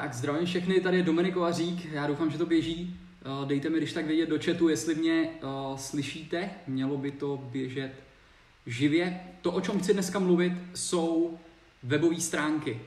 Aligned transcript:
Tak, 0.00 0.14
zdravím 0.14 0.46
všechny, 0.46 0.80
tady 0.80 0.96
je 0.96 1.02
Dominik 1.02 1.34
Kovařík, 1.34 1.92
já 1.92 2.06
doufám, 2.06 2.30
že 2.30 2.38
to 2.38 2.46
běží. 2.46 2.96
Eh, 3.22 3.46
dejte 3.46 3.70
mi 3.70 3.78
když 3.78 3.92
tak 3.92 4.06
vědět 4.06 4.28
do 4.28 4.38
chatu, 4.44 4.68
jestli 4.68 4.94
mě 4.94 5.30
uh, 5.42 5.76
slyšíte, 5.76 6.50
mělo 6.66 6.96
by 6.96 7.10
to 7.10 7.36
běžet 7.52 7.92
živě. 8.66 9.20
To, 9.42 9.52
o 9.52 9.60
čem 9.60 9.80
chci 9.80 9.92
dneska 9.92 10.18
mluvit, 10.18 10.52
jsou 10.74 11.38
webové 11.82 12.20
stránky. 12.20 12.80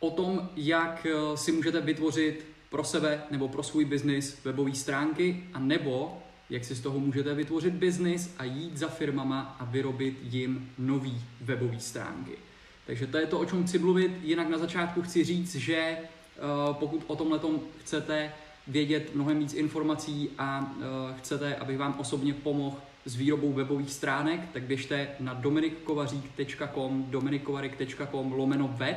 O 0.00 0.10
tom, 0.10 0.50
jak 0.56 1.06
uh, 1.06 1.36
si 1.36 1.52
můžete 1.52 1.80
vytvořit 1.80 2.46
pro 2.70 2.84
sebe 2.84 3.22
nebo 3.30 3.48
pro 3.48 3.62
svůj 3.62 3.84
biznis 3.84 4.44
webové 4.44 4.74
stránky, 4.74 5.44
a 5.54 5.58
nebo 5.58 6.22
jak 6.50 6.64
si 6.64 6.74
z 6.74 6.80
toho 6.80 6.98
můžete 6.98 7.34
vytvořit 7.34 7.74
biznis 7.74 8.34
a 8.38 8.44
jít 8.44 8.76
za 8.76 8.88
firmama 8.88 9.56
a 9.58 9.64
vyrobit 9.64 10.18
jim 10.22 10.72
nový 10.78 11.24
webové 11.40 11.80
stránky. 11.80 12.45
Takže 12.86 13.06
to 13.06 13.18
je 13.18 13.26
to, 13.26 13.38
o 13.38 13.44
čem 13.44 13.64
chci 13.64 13.78
mluvit. 13.78 14.12
Jinak 14.22 14.48
na 14.48 14.58
začátku 14.58 15.02
chci 15.02 15.24
říct, 15.24 15.54
že 15.54 15.98
uh, 15.98 16.76
pokud 16.76 17.04
o 17.06 17.16
tomhle 17.16 17.40
chcete 17.78 18.32
vědět 18.66 19.14
mnohem 19.14 19.38
víc 19.38 19.54
informací 19.54 20.30
a 20.38 20.74
uh, 20.76 20.84
chcete, 21.18 21.56
abych 21.56 21.78
vám 21.78 21.94
osobně 21.98 22.34
pomohl 22.34 22.76
s 23.04 23.16
výrobou 23.16 23.52
webových 23.52 23.92
stránek, 23.92 24.40
tak 24.52 24.62
běžte 24.62 25.08
na 25.20 25.34
dominikkovařík.com, 25.34 27.06
dominikkovarik.com 27.08 28.32
lomeno 28.32 28.74
web. 28.76 28.96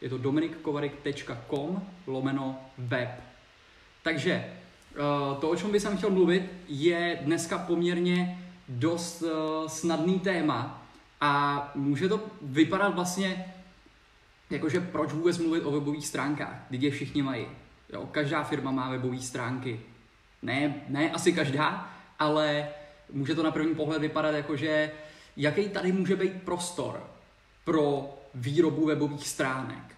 Je 0.00 0.08
to 0.08 0.18
dominikkovarik.com 0.18 1.82
lomeno 2.06 2.58
web. 2.78 3.10
Takže 4.02 4.44
uh, 4.96 5.40
to, 5.40 5.50
o 5.50 5.56
čem 5.56 5.72
bych 5.72 5.82
chtěl 5.96 6.10
mluvit, 6.10 6.42
je 6.68 7.18
dneska 7.22 7.58
poměrně 7.58 8.38
dost 8.68 9.22
snadný 9.66 10.20
téma, 10.20 10.83
a 11.24 11.70
může 11.74 12.08
to 12.08 12.20
vypadat 12.42 12.94
vlastně, 12.94 13.54
jakože 14.50 14.80
proč 14.80 15.12
vůbec 15.12 15.38
mluvit 15.38 15.60
o 15.60 15.70
webových 15.70 16.06
stránkách, 16.06 16.56
když 16.70 16.82
je 16.82 16.90
všichni 16.90 17.22
mají. 17.22 17.46
Jo, 17.92 18.08
každá 18.12 18.44
firma 18.44 18.70
má 18.70 18.90
webové 18.90 19.20
stránky. 19.20 19.80
Ne, 20.42 20.74
ne 20.88 21.10
asi 21.10 21.32
každá, 21.32 21.90
ale 22.18 22.68
může 23.12 23.34
to 23.34 23.42
na 23.42 23.50
první 23.50 23.74
pohled 23.74 24.00
vypadat 24.00 24.34
jako, 24.34 24.56
že 24.56 24.90
jaký 25.36 25.68
tady 25.68 25.92
může 25.92 26.16
být 26.16 26.42
prostor 26.42 27.10
pro 27.64 28.14
výrobu 28.34 28.86
webových 28.86 29.28
stránek. 29.28 29.96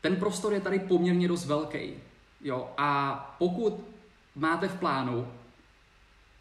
Ten 0.00 0.16
prostor 0.16 0.52
je 0.52 0.60
tady 0.60 0.78
poměrně 0.78 1.28
dost 1.28 1.46
velký. 1.46 1.92
Jo, 2.40 2.70
a 2.78 3.14
pokud 3.38 3.84
máte 4.34 4.68
v 4.68 4.78
plánu 4.78 5.32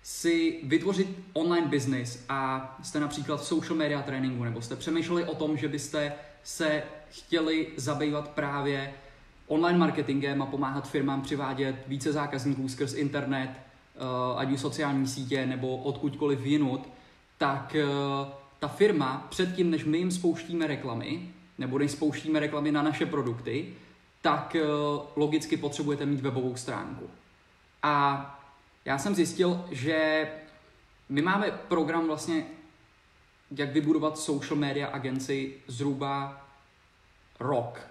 si 0.06 0.60
vytvořit 0.64 1.08
online 1.34 1.68
business 1.68 2.26
a 2.30 2.78
jste 2.84 3.00
například 3.00 3.42
v 3.42 3.46
social 3.46 3.78
media 3.78 4.02
tréninku 4.02 4.44
nebo 4.44 4.62
jste 4.62 4.76
přemýšleli 4.76 5.24
o 5.24 5.36
tom, 5.36 5.58
že 5.58 5.68
byste 5.68 6.14
se 6.44 6.84
chtěli 7.10 7.68
zabývat 7.78 8.30
právě 8.30 8.94
online 9.48 9.80
marketingem 9.80 10.42
a 10.42 10.46
pomáhat 10.46 10.90
firmám 10.90 11.22
přivádět 11.22 11.76
více 11.88 12.12
zákazníků 12.12 12.70
skrz 12.70 12.94
internet, 12.94 13.50
eh, 13.50 14.00
ať 14.36 14.52
už 14.52 14.60
sociální 14.60 15.08
sítě 15.08 15.46
nebo 15.46 15.78
odkudkoliv 15.78 16.46
jinut, 16.46 16.90
tak 17.38 17.76
eh, 17.76 17.86
ta 18.60 18.68
firma 18.68 19.28
předtím, 19.30 19.72
než 19.72 19.86
my 19.86 19.98
jim 19.98 20.12
spouštíme 20.12 20.68
reklamy, 20.68 21.30
nebo 21.58 21.80
než 21.80 21.92
spouštíme 21.92 22.40
reklamy 22.40 22.72
na 22.72 22.82
naše 22.82 23.06
produkty, 23.06 23.74
tak 24.22 24.56
eh, 24.56 24.62
logicky 25.16 25.58
potřebujete 25.58 26.06
mít 26.06 26.22
webovou 26.22 26.56
stránku. 26.56 27.10
A 27.84 28.32
já 28.86 28.98
jsem 28.98 29.16
zjistil, 29.16 29.66
že 29.72 30.28
my 31.10 31.22
máme 31.22 31.52
program 31.52 32.08
vlastně, 32.08 32.46
jak 33.52 33.72
vybudovat 33.72 34.18
social 34.18 34.60
media 34.60 34.88
agenci 34.88 35.54
zhruba 35.68 36.46
rok. 37.40 37.88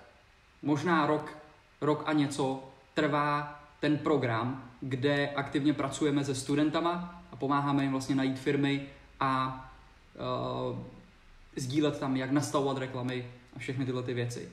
Možná 0.63 1.07
rok, 1.07 1.37
rok 1.81 2.03
a 2.07 2.13
něco 2.13 2.65
trvá 2.95 3.63
ten 3.81 3.99
program, 3.99 4.71
kde 4.81 5.31
aktivně 5.31 5.75
pracujeme 5.75 6.25
se 6.25 6.35
studentama 6.35 7.23
a 7.33 7.37
pomáháme 7.37 7.83
jim 7.83 7.93
vlastně 7.93 8.15
najít 8.15 8.39
firmy 8.39 8.87
a 9.21 9.61
uh, 10.71 10.79
sdílet 11.57 12.01
tam, 12.01 12.17
jak 12.17 12.31
nastavovat 12.31 12.79
reklamy 12.79 13.31
a 13.57 13.59
všechny 13.59 13.85
tyhle 13.85 14.03
ty 14.03 14.15
věci. 14.15 14.49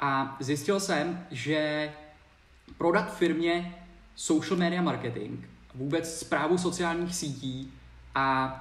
A 0.00 0.36
zjistil 0.40 0.80
jsem, 0.80 1.26
že 1.30 1.92
prodat 2.78 3.16
firmě 3.16 3.84
social 4.14 4.58
media 4.58 4.82
marketing 4.82 5.53
vůbec 5.74 6.18
zprávu 6.18 6.58
sociálních 6.58 7.14
sítí 7.14 7.72
a 8.14 8.60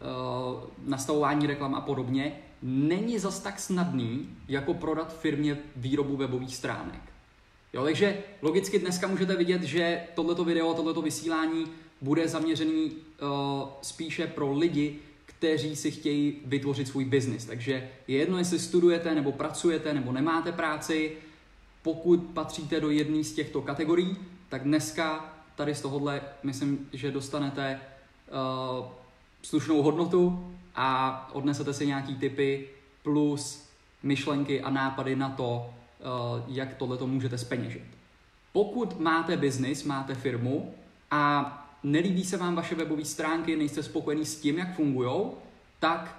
uh, 0.00 0.60
nastavování 0.84 1.46
reklam 1.46 1.74
a 1.74 1.80
podobně 1.80 2.32
není 2.62 3.18
zas 3.18 3.40
tak 3.40 3.60
snadný, 3.60 4.28
jako 4.48 4.74
prodat 4.74 5.20
firmě 5.20 5.58
výrobu 5.76 6.16
webových 6.16 6.56
stránek. 6.56 7.00
Jo, 7.72 7.84
takže 7.84 8.18
logicky 8.42 8.78
dneska 8.78 9.06
můžete 9.06 9.36
vidět, 9.36 9.62
že 9.62 10.02
tohleto 10.14 10.44
video, 10.44 10.74
tohleto 10.74 11.02
vysílání 11.02 11.66
bude 12.00 12.28
zaměřený 12.28 12.90
uh, 12.90 13.68
spíše 13.82 14.26
pro 14.26 14.52
lidi, 14.52 14.98
kteří 15.26 15.76
si 15.76 15.90
chtějí 15.90 16.40
vytvořit 16.44 16.88
svůj 16.88 17.04
biznis. 17.04 17.44
Takže 17.44 17.88
je 18.08 18.18
jedno, 18.18 18.38
jestli 18.38 18.58
studujete, 18.58 19.14
nebo 19.14 19.32
pracujete, 19.32 19.94
nebo 19.94 20.12
nemáte 20.12 20.52
práci. 20.52 21.12
Pokud 21.82 22.20
patříte 22.34 22.80
do 22.80 22.90
jedné 22.90 23.24
z 23.24 23.32
těchto 23.32 23.62
kategorií, 23.62 24.16
tak 24.48 24.64
dneska 24.64 25.31
tady 25.56 25.74
z 25.74 25.80
tohohle 25.80 26.20
myslím, 26.42 26.88
že 26.92 27.10
dostanete 27.10 27.80
uh, 28.80 28.86
slušnou 29.42 29.82
hodnotu 29.82 30.54
a 30.74 31.28
odnesete 31.32 31.74
si 31.74 31.86
nějaký 31.86 32.14
typy 32.14 32.68
plus 33.02 33.68
myšlenky 34.02 34.62
a 34.62 34.70
nápady 34.70 35.16
na 35.16 35.28
to, 35.30 35.70
uh, 36.00 36.42
jak 36.48 36.74
tohle 36.74 36.96
to 36.96 37.06
můžete 37.06 37.38
speněžit. 37.38 37.82
Pokud 38.52 39.00
máte 39.00 39.36
biznis, 39.36 39.84
máte 39.84 40.14
firmu 40.14 40.74
a 41.10 41.52
nelíbí 41.82 42.24
se 42.24 42.36
vám 42.36 42.54
vaše 42.54 42.74
webové 42.74 43.04
stránky, 43.04 43.56
nejste 43.56 43.82
spokojení 43.82 44.24
s 44.24 44.40
tím, 44.40 44.58
jak 44.58 44.74
fungují, 44.76 45.30
tak 45.78 46.18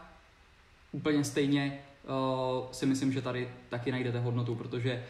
úplně 0.91 1.23
stejně 1.23 1.79
uh, 2.03 2.71
si 2.71 2.85
myslím, 2.85 3.11
že 3.11 3.21
tady 3.21 3.49
taky 3.69 3.91
najdete 3.91 4.19
hodnotu, 4.19 4.55
protože 4.55 5.03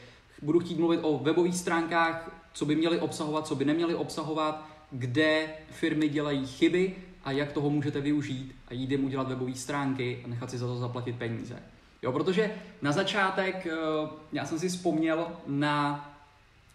budu 0.43 0.59
chtít 0.59 0.79
mluvit 0.79 0.99
o 1.03 1.17
webových 1.17 1.57
stránkách, 1.57 2.31
co 2.53 2.65
by 2.65 2.75
měly 2.75 2.99
obsahovat, 2.99 3.47
co 3.47 3.55
by 3.55 3.65
neměly 3.65 3.95
obsahovat, 3.95 4.67
kde 4.91 5.47
firmy 5.71 6.09
dělají 6.09 6.47
chyby 6.47 6.95
a 7.23 7.31
jak 7.31 7.51
toho 7.51 7.69
můžete 7.69 8.01
využít 8.01 8.55
a 8.67 8.73
jít 8.73 8.91
jim 8.91 9.05
udělat 9.05 9.27
webové 9.27 9.55
stránky 9.55 10.21
a 10.25 10.27
nechat 10.27 10.51
si 10.51 10.57
za 10.57 10.67
to 10.67 10.77
zaplatit 10.77 11.15
peníze. 11.15 11.63
Jo, 12.01 12.11
protože 12.11 12.51
na 12.81 12.91
začátek 12.91 13.67
eh, 13.67 13.75
já 14.33 14.45
jsem 14.45 14.59
si 14.59 14.69
vzpomněl 14.69 15.27
na 15.47 16.09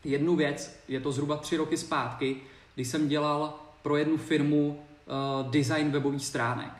jednu 0.04 0.36
věc, 0.36 0.80
je 0.88 1.00
to 1.00 1.12
zhruba 1.12 1.36
tři 1.36 1.56
roky 1.56 1.76
zpátky, 1.76 2.36
když 2.74 2.88
jsem 2.88 3.08
dělal 3.08 3.54
pro 3.82 3.96
jednu 3.96 4.16
firmu 4.16 4.68
uh, 4.68 5.50
design 5.50 5.90
webových 5.90 6.26
stránek. 6.26 6.72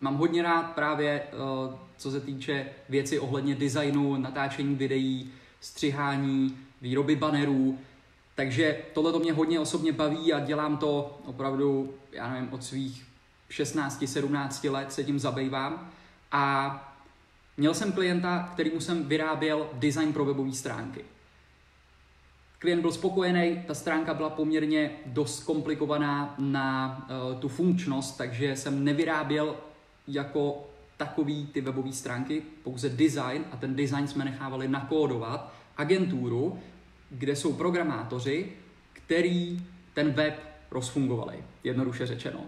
Mám 0.00 0.16
hodně 0.16 0.42
rád 0.42 0.62
právě, 0.62 1.22
uh, 1.22 1.74
co 1.96 2.10
se 2.10 2.20
týče 2.20 2.66
věci 2.88 3.18
ohledně 3.18 3.54
designu, 3.54 4.16
natáčení 4.16 4.74
videí, 4.74 5.32
střihání, 5.62 6.58
výroby 6.80 7.16
bannerů, 7.16 7.78
takže 8.34 8.78
tohle 8.94 9.12
to 9.12 9.18
mě 9.18 9.32
hodně 9.32 9.60
osobně 9.60 9.92
baví 9.92 10.32
a 10.32 10.40
dělám 10.40 10.76
to 10.76 11.18
opravdu, 11.26 11.94
já 12.12 12.32
nevím, 12.32 12.52
od 12.52 12.64
svých 12.64 13.06
16-17 13.50 14.72
let 14.72 14.92
se 14.92 15.04
tím 15.04 15.18
zabývám. 15.18 15.90
A 16.32 16.94
měl 17.56 17.74
jsem 17.74 17.92
klienta, 17.92 18.50
kterýmu 18.52 18.80
jsem 18.80 19.04
vyráběl 19.04 19.70
design 19.72 20.12
pro 20.12 20.24
webové 20.24 20.52
stránky. 20.52 21.04
Klient 22.58 22.80
byl 22.80 22.92
spokojený, 22.92 23.64
ta 23.66 23.74
stránka 23.74 24.14
byla 24.14 24.30
poměrně 24.30 24.90
dost 25.06 25.44
komplikovaná 25.44 26.34
na 26.38 26.98
uh, 27.32 27.40
tu 27.40 27.48
funkčnost, 27.48 28.18
takže 28.18 28.56
jsem 28.56 28.84
nevyráběl 28.84 29.56
jako 30.08 30.71
takový 31.04 31.46
ty 31.46 31.60
webové 31.60 31.92
stránky, 31.92 32.42
pouze 32.62 32.88
design 32.88 33.44
a 33.50 33.56
ten 33.56 33.76
design 33.76 34.08
jsme 34.08 34.24
nechávali 34.24 34.68
nakódovat 34.68 35.52
agenturu, 35.76 36.58
kde 37.10 37.36
jsou 37.36 37.52
programátoři, 37.52 38.52
který 38.92 39.66
ten 39.94 40.10
web 40.12 40.34
rozfungovali, 40.70 41.44
jednoduše 41.64 42.06
řečeno. 42.06 42.40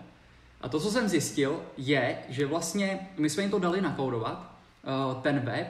A 0.60 0.68
to, 0.68 0.80
co 0.80 0.90
jsem 0.90 1.08
zjistil, 1.08 1.62
je, 1.76 2.18
že 2.28 2.46
vlastně 2.46 3.08
my 3.18 3.30
jsme 3.30 3.42
jim 3.42 3.50
to 3.50 3.58
dali 3.58 3.80
nakódovat, 3.80 4.54
eh, 4.84 5.22
ten 5.22 5.38
web, 5.38 5.66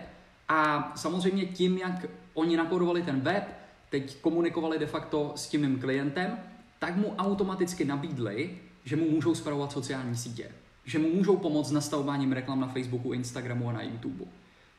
a 0.48 0.92
samozřejmě 0.96 1.46
tím, 1.46 1.78
jak 1.78 2.06
oni 2.34 2.56
nakódovali 2.56 3.02
ten 3.02 3.20
web, 3.20 3.44
teď 3.90 4.20
komunikovali 4.20 4.78
de 4.78 4.86
facto 4.86 5.32
s 5.36 5.48
tím 5.48 5.60
mým 5.60 5.81
klientem, 5.81 6.38
tak 6.78 6.96
mu 6.96 7.14
automaticky 7.19 7.84
nabídli, 7.84 8.58
že 8.84 8.96
mu 8.96 9.10
můžou 9.10 9.34
spravovat 9.34 9.72
sociální 9.72 10.16
sítě. 10.16 10.50
Že 10.84 10.98
mu 10.98 11.08
můžou 11.08 11.36
pomoct 11.36 11.69
s 11.69 11.72
nastavováním 11.72 12.32
reklam 12.32 12.60
na 12.60 12.69
Facebooku, 12.69 13.12
Instagramu 13.12 13.69
a 13.69 13.72
na 13.72 13.82
YouTube. 13.82 14.25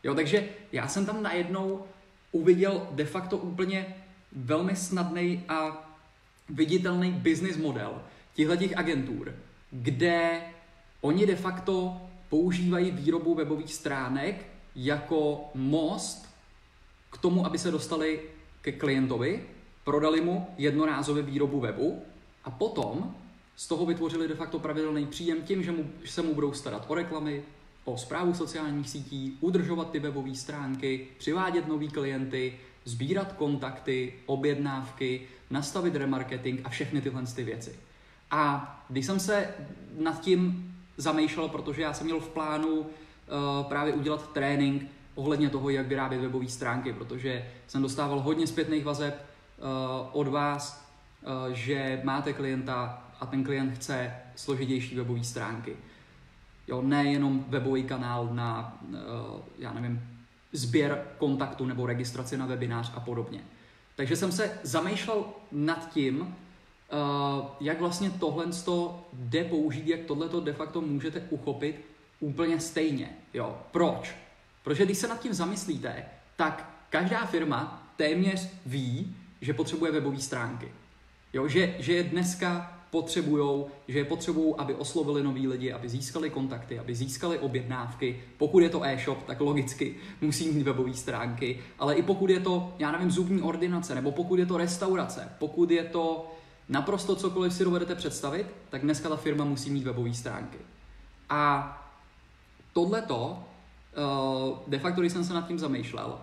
Jo, 0.03 0.15
takže 0.15 0.49
já 0.71 0.87
jsem 0.87 1.05
tam 1.05 1.23
najednou 1.23 1.83
uviděl 2.31 2.87
de 2.91 3.05
facto 3.05 3.37
úplně 3.37 3.95
velmi 4.31 4.75
snadný 4.75 5.43
a 5.49 5.89
viditelný 6.49 7.11
business 7.11 7.57
model 7.57 8.01
těchto 8.33 8.53
agentur, 8.75 9.33
kde 9.71 10.41
oni 11.01 11.25
de 11.25 11.35
facto 11.35 12.01
používají 12.29 12.91
výrobu 12.91 13.35
webových 13.35 13.73
stránek 13.73 14.45
jako 14.75 15.49
most 15.53 16.29
k 17.09 17.17
k 17.17 17.17
tomu, 17.17 17.45
aby 17.45 17.57
se 17.57 17.71
dostali 17.71 18.19
ke 18.61 18.71
klientovi, 18.71 19.43
prodali 19.83 20.21
mu 20.21 20.47
jednorázově 20.57 21.23
výrobu 21.23 21.59
webu 21.59 22.01
a 22.43 22.51
potom 22.51 23.15
z 23.55 23.67
toho 23.67 23.85
vytvořili 23.85 24.27
de 24.27 24.35
facto 24.35 24.59
pravidelný 24.59 25.05
příjem 25.05 25.41
tím, 25.41 25.63
že, 25.63 25.71
mu, 25.71 25.91
že 26.03 26.11
se 26.11 26.21
mu 26.21 26.33
budou 26.33 26.53
starat 26.53 26.85
o 26.87 26.95
reklamy, 26.95 27.43
o 27.85 27.97
zprávu 27.97 28.33
sociálních 28.33 28.89
sítí, 28.89 29.37
udržovat 29.41 29.91
ty 29.91 29.99
webové 29.99 30.35
stránky, 30.35 31.07
přivádět 31.17 31.67
nový 31.67 31.89
klienty, 31.89 32.59
sbírat 32.85 33.33
kontakty, 33.33 34.13
objednávky, 34.25 35.21
nastavit 35.49 35.95
remarketing 35.95 36.61
a 36.63 36.69
všechny 36.69 37.01
tyhle 37.01 37.23
ty 37.35 37.43
věci. 37.43 37.79
A 38.31 38.71
když 38.89 39.05
jsem 39.05 39.19
se 39.19 39.47
nad 39.99 40.21
tím 40.21 40.71
zamýšlel, 40.97 41.49
protože 41.49 41.81
já 41.81 41.93
jsem 41.93 42.05
měl 42.05 42.19
v 42.19 42.29
plánu 42.29 42.79
uh, 42.79 42.85
právě 43.69 43.93
udělat 43.93 44.33
trénink 44.33 44.83
ohledně 45.15 45.49
toho, 45.49 45.69
jak 45.69 45.87
vyrábět 45.87 46.21
webové 46.21 46.47
stránky, 46.47 46.93
protože 46.93 47.45
jsem 47.67 47.81
dostával 47.81 48.19
hodně 48.19 48.47
zpětných 48.47 48.85
vazeb 48.85 49.25
uh, 49.57 49.65
od 50.11 50.27
vás, 50.27 50.89
uh, 51.47 51.53
že 51.53 52.01
máte 52.03 52.33
klienta 52.33 53.04
a 53.19 53.25
ten 53.25 53.43
klient 53.43 53.75
chce 53.75 54.15
složitější 54.35 54.95
webové 54.95 55.23
stránky. 55.23 55.75
Jo, 56.67 56.81
nejenom 56.81 57.45
webový 57.47 57.83
kanál 57.83 58.29
na, 58.31 58.79
uh, 58.81 58.97
já 59.59 59.73
nevím, 59.73 60.01
sběr 60.51 61.05
kontaktu 61.17 61.65
nebo 61.65 61.85
registraci 61.85 62.37
na 62.37 62.45
webinář 62.45 62.91
a 62.95 62.99
podobně. 62.99 63.39
Takže 63.95 64.15
jsem 64.15 64.31
se 64.31 64.59
zamýšlel 64.63 65.25
nad 65.51 65.93
tím, 65.93 66.35
Uh, 66.93 67.45
jak 67.59 67.79
vlastně 67.79 68.09
tohle 68.09 68.45
jde 69.13 69.43
použít, 69.43 69.87
jak 69.87 69.99
tohle 69.99 70.41
de 70.41 70.53
facto 70.53 70.81
můžete 70.81 71.21
uchopit 71.29 71.85
úplně 72.19 72.59
stejně. 72.59 73.09
Jo? 73.33 73.57
Proč? 73.71 74.15
Protože 74.63 74.85
když 74.85 74.97
se 74.97 75.07
nad 75.07 75.19
tím 75.19 75.33
zamyslíte, 75.33 76.05
tak 76.35 76.85
každá 76.89 77.25
firma 77.25 77.91
téměř 77.95 78.49
ví, 78.65 79.15
že 79.41 79.53
potřebuje 79.53 79.91
webové 79.91 80.19
stránky. 80.19 80.71
Jo? 81.33 81.47
Že, 81.47 81.75
že 81.79 81.93
je 81.93 82.03
dneska 82.03 82.74
potřebují, 82.95 83.65
že 83.87 83.99
je 83.99 84.05
potřebují, 84.05 84.55
aby 84.57 84.75
oslovili 84.75 85.23
noví 85.23 85.47
lidi, 85.47 85.71
aby 85.71 85.89
získali 85.89 86.29
kontakty, 86.29 86.79
aby 86.79 86.95
získali 86.95 87.39
objednávky. 87.39 88.23
Pokud 88.37 88.59
je 88.59 88.69
to 88.69 88.85
e-shop, 88.85 89.23
tak 89.23 89.39
logicky 89.41 89.95
musí 90.21 90.51
mít 90.51 90.63
webové 90.63 90.93
stránky, 90.93 91.59
ale 91.79 91.95
i 91.95 92.03
pokud 92.03 92.29
je 92.29 92.39
to, 92.39 92.73
já 92.79 92.91
nevím, 92.91 93.11
zubní 93.11 93.41
ordinace, 93.41 93.95
nebo 93.95 94.11
pokud 94.11 94.39
je 94.39 94.45
to 94.45 94.57
restaurace, 94.57 95.29
pokud 95.39 95.71
je 95.71 95.83
to 95.83 96.31
naprosto 96.69 97.15
cokoliv 97.15 97.53
si 97.53 97.63
dovedete 97.63 97.95
představit, 97.95 98.47
tak 98.69 98.81
dneska 98.81 99.09
ta 99.09 99.15
firma 99.15 99.45
musí 99.45 99.69
mít 99.69 99.83
webové 99.83 100.13
stránky. 100.13 100.57
A 101.29 101.41
tohleto, 102.73 103.43
eh, 103.43 104.59
de 104.67 104.79
facto, 104.79 105.01
když 105.01 105.13
jsem 105.13 105.23
se 105.23 105.33
nad 105.33 105.47
tím 105.47 105.59
zamýšlel, 105.59 106.19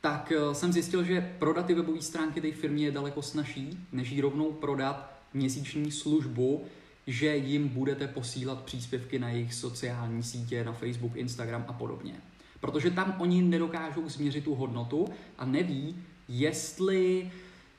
tak 0.00 0.32
eh, 0.32 0.54
jsem 0.54 0.72
zjistil, 0.72 1.04
že 1.04 1.34
prodat 1.38 1.66
ty 1.66 1.74
webové 1.74 2.02
stránky 2.02 2.40
té 2.40 2.52
firmě 2.52 2.84
je 2.84 2.92
daleko 2.92 3.22
snažší, 3.22 3.88
než 3.92 4.10
jí 4.10 4.20
rovnou 4.20 4.52
prodat 4.52 5.19
měsíční 5.34 5.90
službu, 5.90 6.64
že 7.06 7.36
jim 7.36 7.68
budete 7.68 8.06
posílat 8.06 8.60
příspěvky 8.60 9.18
na 9.18 9.28
jejich 9.28 9.54
sociální 9.54 10.22
sítě, 10.22 10.64
na 10.64 10.72
Facebook, 10.72 11.16
Instagram 11.16 11.64
a 11.68 11.72
podobně. 11.72 12.14
Protože 12.60 12.90
tam 12.90 13.16
oni 13.18 13.42
nedokážou 13.42 14.08
změřit 14.08 14.44
tu 14.44 14.54
hodnotu 14.54 15.08
a 15.38 15.44
neví, 15.44 15.96
jestli 16.28 17.30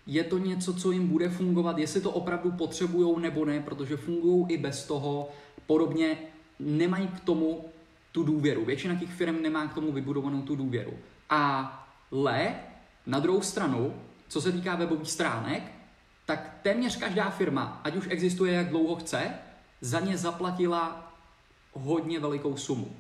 je 0.08 0.24
to 0.24 0.38
něco, 0.38 0.74
co 0.74 0.92
jim 0.92 1.08
bude 1.08 1.30
fungovat, 1.30 1.78
jestli 1.78 2.02
to 2.02 2.12
opravdu 2.12 2.52
potřebují 2.52 3.22
nebo 3.22 3.46
ne, 3.46 3.60
protože 3.60 3.98
fungují 3.98 4.46
i 4.50 4.58
bez 4.58 4.86
toho. 4.86 5.30
Podobně 5.66 6.18
nemají 6.60 7.08
k 7.08 7.20
tomu 7.20 7.66
tu 8.12 8.24
důvěru. 8.24 8.66
Většina 8.66 8.96
těch 8.96 9.10
firm 9.10 9.42
nemá 9.42 9.68
k 9.68 9.74
tomu 9.74 9.92
vybudovanou 9.92 10.42
tu 10.42 10.56
důvěru. 10.56 10.94
Ale 11.30 12.56
na 13.06 13.20
druhou 13.20 13.42
stranu, 13.42 13.94
co 14.28 14.42
se 14.42 14.52
týká 14.52 14.76
webových 14.76 15.12
stránek, 15.12 15.64
tak 16.26 16.60
téměř 16.62 16.98
každá 16.98 17.30
firma, 17.30 17.82
ať 17.84 17.96
už 17.96 18.08
existuje 18.10 18.54
jak 18.54 18.70
dlouho 18.70 18.96
chce, 18.96 19.32
za 19.82 20.00
ně 20.00 20.18
zaplatila 20.18 21.14
hodně 21.74 22.20
velikou 22.20 22.58
sumu. 22.58 22.96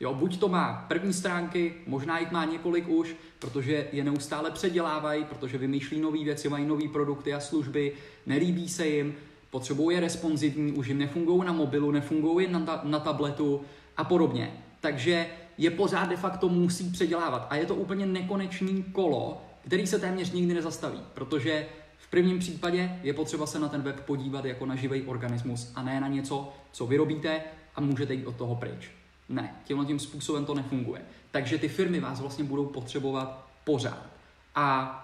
Jo, 0.00 0.14
buď 0.14 0.40
to 0.40 0.48
má 0.48 0.84
první 0.88 1.12
stránky, 1.12 1.74
možná 1.86 2.18
jich 2.18 2.30
má 2.30 2.44
několik 2.44 2.88
už, 2.88 3.16
protože 3.38 3.88
je 3.92 4.04
neustále 4.04 4.50
předělávají, 4.50 5.24
protože 5.24 5.58
vymýšlí 5.58 6.00
nové 6.00 6.24
věci, 6.24 6.48
mají 6.48 6.66
nové 6.66 6.88
produkty 6.88 7.34
a 7.34 7.40
služby, 7.40 7.92
nelíbí 8.26 8.68
se 8.68 8.86
jim, 8.86 9.14
potřebují 9.50 9.96
je 9.96 10.00
responsivní, 10.00 10.72
už 10.72 10.86
jim 10.86 10.98
nefungují 10.98 11.44
na 11.44 11.52
mobilu, 11.52 11.90
nefungují 11.90 12.50
na, 12.50 12.60
ta, 12.60 12.80
na 12.84 13.00
tabletu 13.00 13.60
a 13.96 14.04
podobně. 14.04 14.52
Takže 14.80 15.26
je 15.58 15.70
pořád 15.70 16.08
de 16.08 16.16
facto 16.16 16.48
musí 16.48 16.90
předělávat. 16.90 17.46
A 17.50 17.56
je 17.56 17.66
to 17.66 17.74
úplně 17.74 18.06
nekonečný 18.06 18.82
kolo, 18.82 19.42
který 19.66 19.86
se 19.86 19.98
téměř 19.98 20.32
nikdy 20.32 20.54
nezastaví, 20.54 21.02
protože 21.14 21.66
v 22.02 22.10
prvním 22.10 22.38
případě 22.38 23.00
je 23.02 23.14
potřeba 23.14 23.46
se 23.46 23.58
na 23.58 23.68
ten 23.68 23.82
web 23.82 24.00
podívat 24.00 24.44
jako 24.44 24.66
na 24.66 24.76
živý 24.76 25.02
organismus 25.02 25.72
a 25.74 25.82
ne 25.82 26.00
na 26.00 26.08
něco, 26.08 26.52
co 26.72 26.86
vyrobíte 26.86 27.40
a 27.74 27.80
můžete 27.80 28.14
jít 28.14 28.26
od 28.26 28.36
toho 28.36 28.56
pryč. 28.56 28.90
Ne, 29.28 29.56
tímhle 29.64 29.86
tím 29.86 29.98
způsobem 29.98 30.44
to 30.44 30.54
nefunguje. 30.54 31.02
Takže 31.30 31.58
ty 31.58 31.68
firmy 31.68 32.00
vás 32.00 32.20
vlastně 32.20 32.44
budou 32.44 32.66
potřebovat 32.66 33.48
pořád. 33.64 34.06
A 34.54 34.98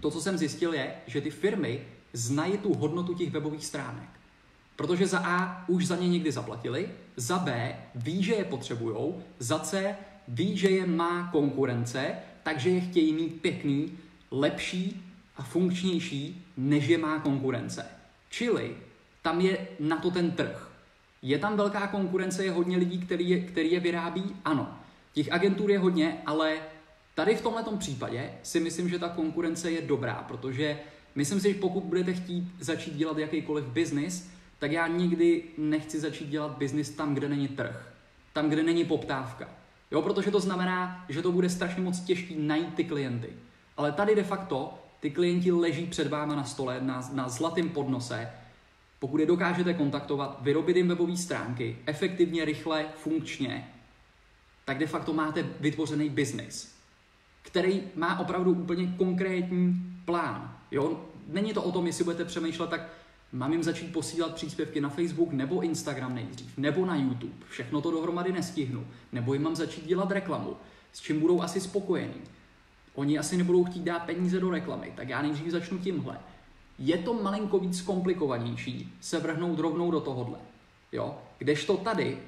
to, 0.00 0.10
co 0.10 0.20
jsem 0.20 0.38
zjistil, 0.38 0.74
je, 0.74 0.94
že 1.06 1.20
ty 1.20 1.30
firmy 1.30 1.80
znají 2.12 2.58
tu 2.58 2.74
hodnotu 2.74 3.14
těch 3.14 3.30
webových 3.30 3.66
stránek. 3.66 4.08
Protože 4.76 5.06
za 5.06 5.18
A 5.18 5.64
už 5.68 5.86
za 5.86 5.96
ně 5.96 6.08
někdy 6.08 6.32
zaplatili, 6.32 6.88
za 7.16 7.38
B 7.38 7.76
ví, 7.94 8.22
že 8.22 8.34
je 8.34 8.44
potřebujou, 8.44 9.22
za 9.38 9.58
C 9.58 9.96
ví, 10.28 10.56
že 10.56 10.70
je 10.70 10.86
má 10.86 11.28
konkurence, 11.32 12.14
takže 12.42 12.70
je 12.70 12.80
chtějí 12.80 13.12
mít 13.12 13.42
pěkný, 13.42 13.98
lepší 14.30 15.07
a 15.38 15.42
funkčnější, 15.42 16.46
než 16.56 16.86
je 16.86 16.98
má 16.98 17.18
konkurence. 17.18 17.86
Čili 18.30 18.76
tam 19.22 19.40
je 19.40 19.68
na 19.80 19.96
to 19.96 20.10
ten 20.10 20.30
trh. 20.30 20.70
Je 21.22 21.38
tam 21.38 21.56
velká 21.56 21.86
konkurence, 21.86 22.44
je 22.44 22.50
hodně 22.50 22.76
lidí, 22.76 22.98
který 22.98 23.30
je, 23.30 23.40
který 23.40 23.72
je 23.72 23.80
vyrábí? 23.80 24.36
Ano. 24.44 24.78
Těch 25.12 25.32
agentur 25.32 25.70
je 25.70 25.78
hodně, 25.78 26.18
ale 26.26 26.58
tady 27.14 27.36
v 27.36 27.42
tomto 27.42 27.76
případě 27.76 28.32
si 28.42 28.60
myslím, 28.60 28.88
že 28.88 28.98
ta 28.98 29.08
konkurence 29.08 29.70
je 29.70 29.82
dobrá, 29.82 30.24
protože 30.28 30.78
myslím 31.14 31.40
si, 31.40 31.52
že 31.52 31.60
pokud 31.60 31.84
budete 31.84 32.12
chtít 32.12 32.44
začít 32.60 32.94
dělat 32.94 33.18
jakýkoliv 33.18 33.64
biznis, 33.64 34.30
tak 34.58 34.72
já 34.72 34.86
nikdy 34.86 35.42
nechci 35.58 36.00
začít 36.00 36.28
dělat 36.28 36.58
biznis 36.58 36.90
tam, 36.90 37.14
kde 37.14 37.28
není 37.28 37.48
trh, 37.48 37.92
tam, 38.32 38.48
kde 38.48 38.62
není 38.62 38.84
poptávka. 38.84 39.48
Jo, 39.90 40.02
protože 40.02 40.30
to 40.30 40.40
znamená, 40.40 41.04
že 41.08 41.22
to 41.22 41.32
bude 41.32 41.48
strašně 41.48 41.82
moc 41.82 42.00
těžký 42.00 42.36
najít 42.38 42.74
ty 42.74 42.84
klienty. 42.84 43.28
Ale 43.76 43.92
tady 43.92 44.14
de 44.14 44.22
facto 44.22 44.87
ty 45.00 45.10
klienti 45.10 45.52
leží 45.52 45.86
před 45.86 46.08
váma 46.08 46.34
na 46.34 46.44
stole, 46.44 46.80
na, 46.80 47.10
na 47.12 47.28
zlatém 47.28 47.68
podnose 47.68 48.28
pokud 48.98 49.20
je 49.20 49.26
dokážete 49.26 49.74
kontaktovat, 49.74 50.38
vyrobit 50.40 50.76
jim 50.76 50.88
webové 50.88 51.16
stránky, 51.16 51.76
efektivně, 51.86 52.44
rychle, 52.44 52.86
funkčně, 52.96 53.68
tak 54.64 54.78
de 54.78 54.86
facto 54.86 55.12
máte 55.12 55.42
vytvořený 55.60 56.08
biznis, 56.08 56.74
který 57.42 57.82
má 57.94 58.18
opravdu 58.18 58.52
úplně 58.52 58.94
konkrétní 58.98 59.74
plán. 60.04 60.56
Jo? 60.70 61.04
Není 61.28 61.54
to 61.54 61.62
o 61.62 61.72
tom, 61.72 61.86
jestli 61.86 62.04
budete 62.04 62.24
přemýšlet, 62.24 62.70
tak 62.70 62.88
mám 63.32 63.52
jim 63.52 63.62
začít 63.62 63.92
posílat 63.92 64.34
příspěvky 64.34 64.80
na 64.80 64.88
Facebook 64.88 65.32
nebo 65.32 65.60
Instagram 65.60 66.14
nejdřív, 66.14 66.58
nebo 66.58 66.86
na 66.86 66.96
YouTube. 66.96 67.46
Všechno 67.48 67.80
to 67.80 67.90
dohromady 67.90 68.32
nestihnu. 68.32 68.86
Nebo 69.12 69.34
jim 69.34 69.42
mám 69.42 69.56
začít 69.56 69.86
dělat 69.86 70.10
reklamu, 70.10 70.56
s 70.92 71.00
čím 71.00 71.20
budou 71.20 71.42
asi 71.42 71.60
spokojení. 71.60 72.22
Oni 72.98 73.18
asi 73.18 73.36
nebudou 73.36 73.64
chtít 73.64 73.82
dát 73.82 73.98
peníze 73.98 74.40
do 74.40 74.50
reklamy, 74.50 74.92
tak 74.96 75.08
já 75.08 75.22
nejdřív 75.22 75.50
začnu 75.50 75.78
tímhle 75.78 76.18
je 76.78 76.98
to 76.98 77.14
malinko 77.14 77.58
víc 77.58 77.80
komplikovanější 77.80 78.92
se 79.00 79.18
vrhnout 79.18 79.58
rovnou 79.58 79.90
do 79.90 80.00
tohohle. 80.00 80.38
Jo? 80.92 81.18
Kdežto 81.38 81.76
tady, 81.76 82.18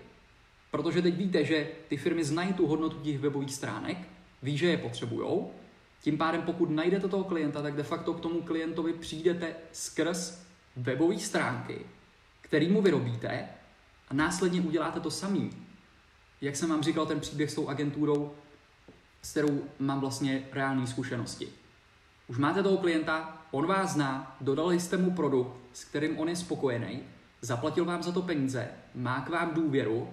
protože 0.70 1.02
teď 1.02 1.16
víte, 1.16 1.44
že 1.44 1.68
ty 1.88 1.96
firmy 1.96 2.24
znají 2.24 2.52
tu 2.52 2.66
hodnotu 2.66 2.96
těch 3.00 3.18
webových 3.18 3.54
stránek, 3.54 3.98
ví, 4.42 4.58
že 4.58 4.66
je 4.66 4.78
potřebujou, 4.78 5.50
tím 6.02 6.18
pádem 6.18 6.42
pokud 6.42 6.70
najdete 6.70 7.08
toho 7.08 7.24
klienta, 7.24 7.62
tak 7.62 7.76
de 7.76 7.82
facto 7.82 8.14
k 8.14 8.20
tomu 8.20 8.42
klientovi 8.42 8.92
přijdete 8.92 9.54
skrz 9.72 10.42
webové 10.76 11.18
stránky, 11.18 11.78
který 12.40 12.68
mu 12.68 12.82
vyrobíte 12.82 13.48
a 14.08 14.14
následně 14.14 14.60
uděláte 14.60 15.00
to 15.00 15.10
samý. 15.10 15.50
Jak 16.40 16.56
jsem 16.56 16.70
vám 16.70 16.82
říkal, 16.82 17.06
ten 17.06 17.20
příběh 17.20 17.50
s 17.50 17.54
tou 17.54 17.68
agenturou, 17.68 18.32
s 19.22 19.30
kterou 19.30 19.62
mám 19.78 20.00
vlastně 20.00 20.42
reální 20.52 20.86
zkušenosti. 20.86 21.48
Už 22.28 22.38
máte 22.38 22.62
toho 22.62 22.76
klienta, 22.76 23.42
on 23.50 23.66
vás 23.66 23.92
zná, 23.92 24.36
dodali 24.40 24.80
jste 24.80 24.96
mu 24.96 25.10
produkt, 25.10 25.56
s 25.72 25.84
kterým 25.84 26.18
on 26.18 26.28
je 26.28 26.36
spokojený, 26.36 27.00
zaplatil 27.40 27.84
vám 27.84 28.02
za 28.02 28.12
to 28.12 28.22
peníze, 28.22 28.68
má 28.94 29.20
k 29.20 29.28
vám 29.28 29.54
důvěru 29.54 30.08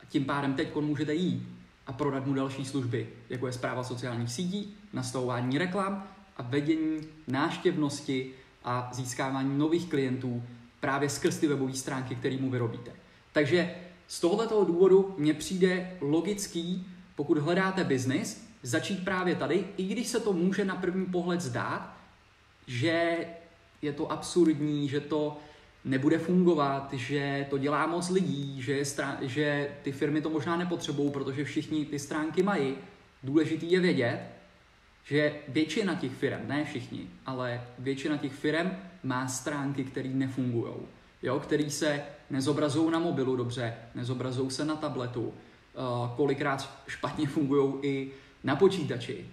a 0.00 0.04
tím 0.08 0.24
pádem 0.24 0.54
teď 0.54 0.68
on 0.76 0.84
můžete 0.84 1.14
jít 1.14 1.48
a 1.86 1.92
prodat 1.92 2.26
mu 2.26 2.34
další 2.34 2.64
služby, 2.64 3.08
jako 3.28 3.46
je 3.46 3.52
zpráva 3.52 3.84
sociálních 3.84 4.32
sítí, 4.32 4.76
nastavování 4.92 5.58
reklam 5.58 6.04
a 6.36 6.42
vedení 6.42 7.00
náštěvnosti 7.28 8.32
a 8.64 8.90
získávání 8.92 9.58
nových 9.58 9.88
klientů 9.88 10.42
právě 10.80 11.08
skrz 11.08 11.38
ty 11.38 11.46
webové 11.46 11.74
stránky, 11.74 12.14
které 12.14 12.36
mu 12.36 12.50
vyrobíte. 12.50 12.92
Takže 13.32 13.74
z 14.06 14.20
tohoto 14.20 14.64
důvodu 14.64 15.14
mně 15.18 15.34
přijde 15.34 15.96
logický, 16.00 16.86
pokud 17.14 17.38
hledáte 17.38 17.84
biznis, 17.84 18.45
začít 18.66 19.04
právě 19.04 19.34
tady, 19.34 19.64
i 19.76 19.84
když 19.84 20.06
se 20.06 20.20
to 20.20 20.32
může 20.32 20.64
na 20.64 20.76
první 20.76 21.06
pohled 21.06 21.40
zdát, 21.40 21.96
že 22.66 23.26
je 23.82 23.92
to 23.92 24.12
absurdní, 24.12 24.88
že 24.88 25.00
to 25.00 25.36
nebude 25.84 26.18
fungovat, 26.18 26.92
že 26.92 27.46
to 27.50 27.58
dělá 27.58 27.86
moc 27.86 28.10
lidí, 28.10 28.62
že, 28.62 28.82
strán- 28.82 29.18
že 29.20 29.68
ty 29.82 29.92
firmy 29.92 30.20
to 30.20 30.30
možná 30.30 30.56
nepotřebují, 30.56 31.10
protože 31.10 31.44
všichni 31.44 31.84
ty 31.84 31.98
stránky 31.98 32.42
mají. 32.42 32.74
Důležitý 33.22 33.70
je 33.70 33.80
vědět, 33.80 34.20
že 35.04 35.34
většina 35.48 35.94
těch 35.94 36.12
firm, 36.12 36.48
ne 36.48 36.64
všichni, 36.64 37.10
ale 37.26 37.62
většina 37.78 38.16
těch 38.16 38.32
firm 38.32 38.70
má 39.02 39.28
stránky, 39.28 39.84
které 39.84 40.08
nefungují. 40.08 40.74
Jo, 41.22 41.40
který 41.40 41.70
se 41.70 42.02
nezobrazují 42.30 42.90
na 42.90 42.98
mobilu 42.98 43.36
dobře, 43.36 43.74
nezobrazují 43.94 44.50
se 44.50 44.64
na 44.64 44.76
tabletu, 44.76 45.26
uh, 45.26 45.34
kolikrát 46.16 46.70
špatně 46.86 47.26
fungují 47.26 47.74
i 47.82 48.12
na 48.46 48.56
počítači. 48.56 49.26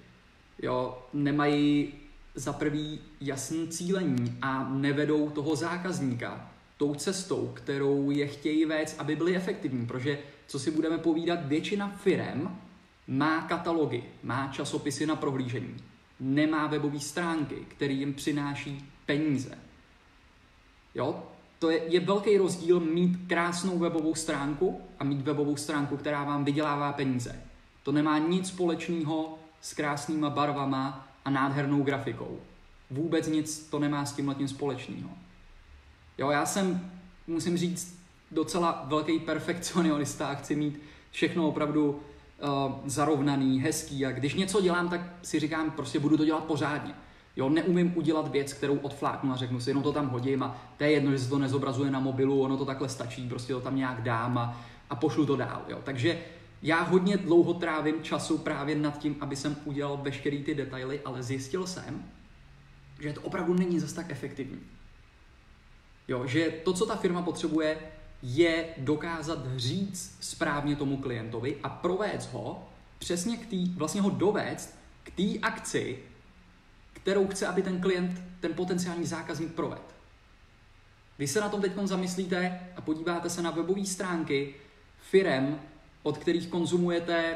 Jo, 0.62 0.98
nemají 1.14 1.94
za 2.36 2.54
prvý 2.54 3.00
jasný 3.22 3.68
cílení 3.68 4.38
a 4.42 4.70
nevedou 4.70 5.30
toho 5.30 5.56
zákazníka 5.56 6.50
tou 6.78 6.96
cestou, 6.96 7.52
kterou 7.54 8.12
je 8.12 8.28
chtějí 8.28 8.66
vést, 8.66 9.00
aby 9.00 9.16
byly 9.16 9.36
efektivní. 9.36 9.86
Protože, 9.86 10.20
co 10.48 10.60
si 10.60 10.72
budeme 10.72 10.98
povídat, 10.98 11.46
většina 11.46 11.88
firem 11.90 12.58
má 13.08 13.42
katalogy, 13.42 14.04
má 14.24 14.48
časopisy 14.48 15.06
na 15.06 15.16
prohlížení, 15.16 15.78
nemá 16.20 16.68
webové 16.68 17.00
stránky, 17.00 17.56
které 17.68 17.94
jim 17.94 18.14
přináší 18.14 18.86
peníze. 19.06 19.58
Jo? 20.96 21.24
To 21.60 21.70
je, 21.70 21.82
je 21.88 22.00
velký 22.00 22.38
rozdíl 22.38 22.80
mít 22.80 23.28
krásnou 23.28 23.80
webovou 23.80 24.16
stránku 24.16 24.82
a 25.00 25.04
mít 25.04 25.22
webovou 25.22 25.56
stránku, 25.56 25.98
která 25.98 26.24
vám 26.24 26.46
vydělává 26.46 26.94
peníze. 26.94 27.53
To 27.84 27.92
nemá 27.92 28.18
nic 28.18 28.48
společného 28.48 29.40
s 29.62 29.74
krásnýma 29.74 30.30
barvama 30.30 31.08
a 31.26 31.30
nádhernou 31.30 31.84
grafikou. 31.84 32.40
Vůbec 32.92 33.28
nic 33.28 33.68
to 33.70 33.80
nemá 33.80 34.06
s 34.06 34.14
tím 34.14 34.28
letím 34.28 34.48
společného. 34.48 35.10
Jo, 36.18 36.30
já 36.30 36.46
jsem, 36.46 36.92
musím 37.28 37.58
říct, 37.58 38.00
docela 38.32 38.84
velký 38.88 39.20
perfekcionista 39.20 40.28
a 40.28 40.36
chci 40.36 40.56
mít 40.56 40.82
všechno 41.12 41.48
opravdu 41.48 41.90
uh, 41.90 42.72
zarovnaný, 42.86 43.62
hezký 43.62 44.06
a 44.06 44.12
když 44.12 44.34
něco 44.34 44.62
dělám, 44.62 44.90
tak 44.90 45.02
si 45.22 45.40
říkám, 45.40 45.72
prostě 45.72 46.00
budu 46.00 46.18
to 46.18 46.26
dělat 46.26 46.44
pořádně. 46.44 46.94
Jo, 47.36 47.50
neumím 47.50 47.94
udělat 47.98 48.32
věc, 48.32 48.54
kterou 48.54 48.78
odfláknu 48.78 49.32
a 49.32 49.36
řeknu 49.36 49.60
si, 49.60 49.74
no 49.74 49.82
to 49.82 49.94
tam 49.94 50.10
hodím 50.10 50.44
a 50.44 50.58
to 50.78 50.84
je 50.84 50.92
jedno, 50.92 51.12
že 51.12 51.20
se 51.20 51.30
to 51.30 51.40
nezobrazuje 51.40 51.92
na 51.92 52.00
mobilu, 52.00 52.42
ono 52.42 52.58
to 52.58 52.66
takhle 52.66 52.90
stačí, 52.90 53.30
prostě 53.30 53.54
to 53.54 53.62
tam 53.62 53.76
nějak 53.76 54.02
dám 54.02 54.38
a, 54.38 54.62
a 54.90 54.96
pošlu 54.96 55.26
to 55.26 55.36
dál. 55.36 55.62
Jo. 55.68 55.80
Takže 55.84 56.20
já 56.64 56.82
hodně 56.82 57.18
dlouho 57.18 57.54
trávím 57.54 58.04
času 58.04 58.38
právě 58.38 58.76
nad 58.76 58.98
tím, 58.98 59.18
aby 59.20 59.36
jsem 59.36 59.58
udělal 59.66 59.98
veškerý 59.98 60.44
ty 60.44 60.56
detaily, 60.56 61.02
ale 61.06 61.24
zjistil 61.24 61.68
jsem, 61.68 62.06
že 63.00 63.14
to 63.14 63.22
opravdu 63.22 63.54
není 63.54 63.80
zas 63.80 63.94
tak 63.94 64.12
efektivní. 64.12 64.60
Jo, 66.08 66.28
že 66.28 66.50
to, 66.64 66.74
co 66.74 66.86
ta 66.86 66.96
firma 66.96 67.22
potřebuje, 67.22 67.78
je 68.22 68.66
dokázat 68.78 69.40
říct 69.56 70.18
správně 70.20 70.76
tomu 70.76 70.98
klientovi 70.98 71.58
a 71.64 71.70
provést 71.70 72.34
ho 72.34 72.70
přesně 73.00 73.38
k 73.38 73.46
tý, 73.46 73.70
vlastně 73.70 74.02
ho 74.02 74.10
dovést 74.10 74.80
k 75.04 75.12
té 75.12 75.40
akci, 75.42 76.00
kterou 76.94 77.28
chce, 77.28 77.48
aby 77.48 77.62
ten 77.62 77.82
klient, 77.82 78.22
ten 78.40 78.54
potenciální 78.54 79.06
zákazník 79.06 79.54
provedl. 79.54 79.82
Vy 81.20 81.28
se 81.28 81.42
na 81.42 81.50
tom 81.50 81.62
teď 81.62 81.72
zamyslíte 81.84 82.60
a 82.76 82.82
podíváte 82.82 83.30
se 83.30 83.42
na 83.42 83.52
webové 83.52 83.86
stránky 83.86 84.56
firem, 85.02 85.60
od 86.04 86.18
kterých 86.18 86.48
konzumujete 86.48 87.36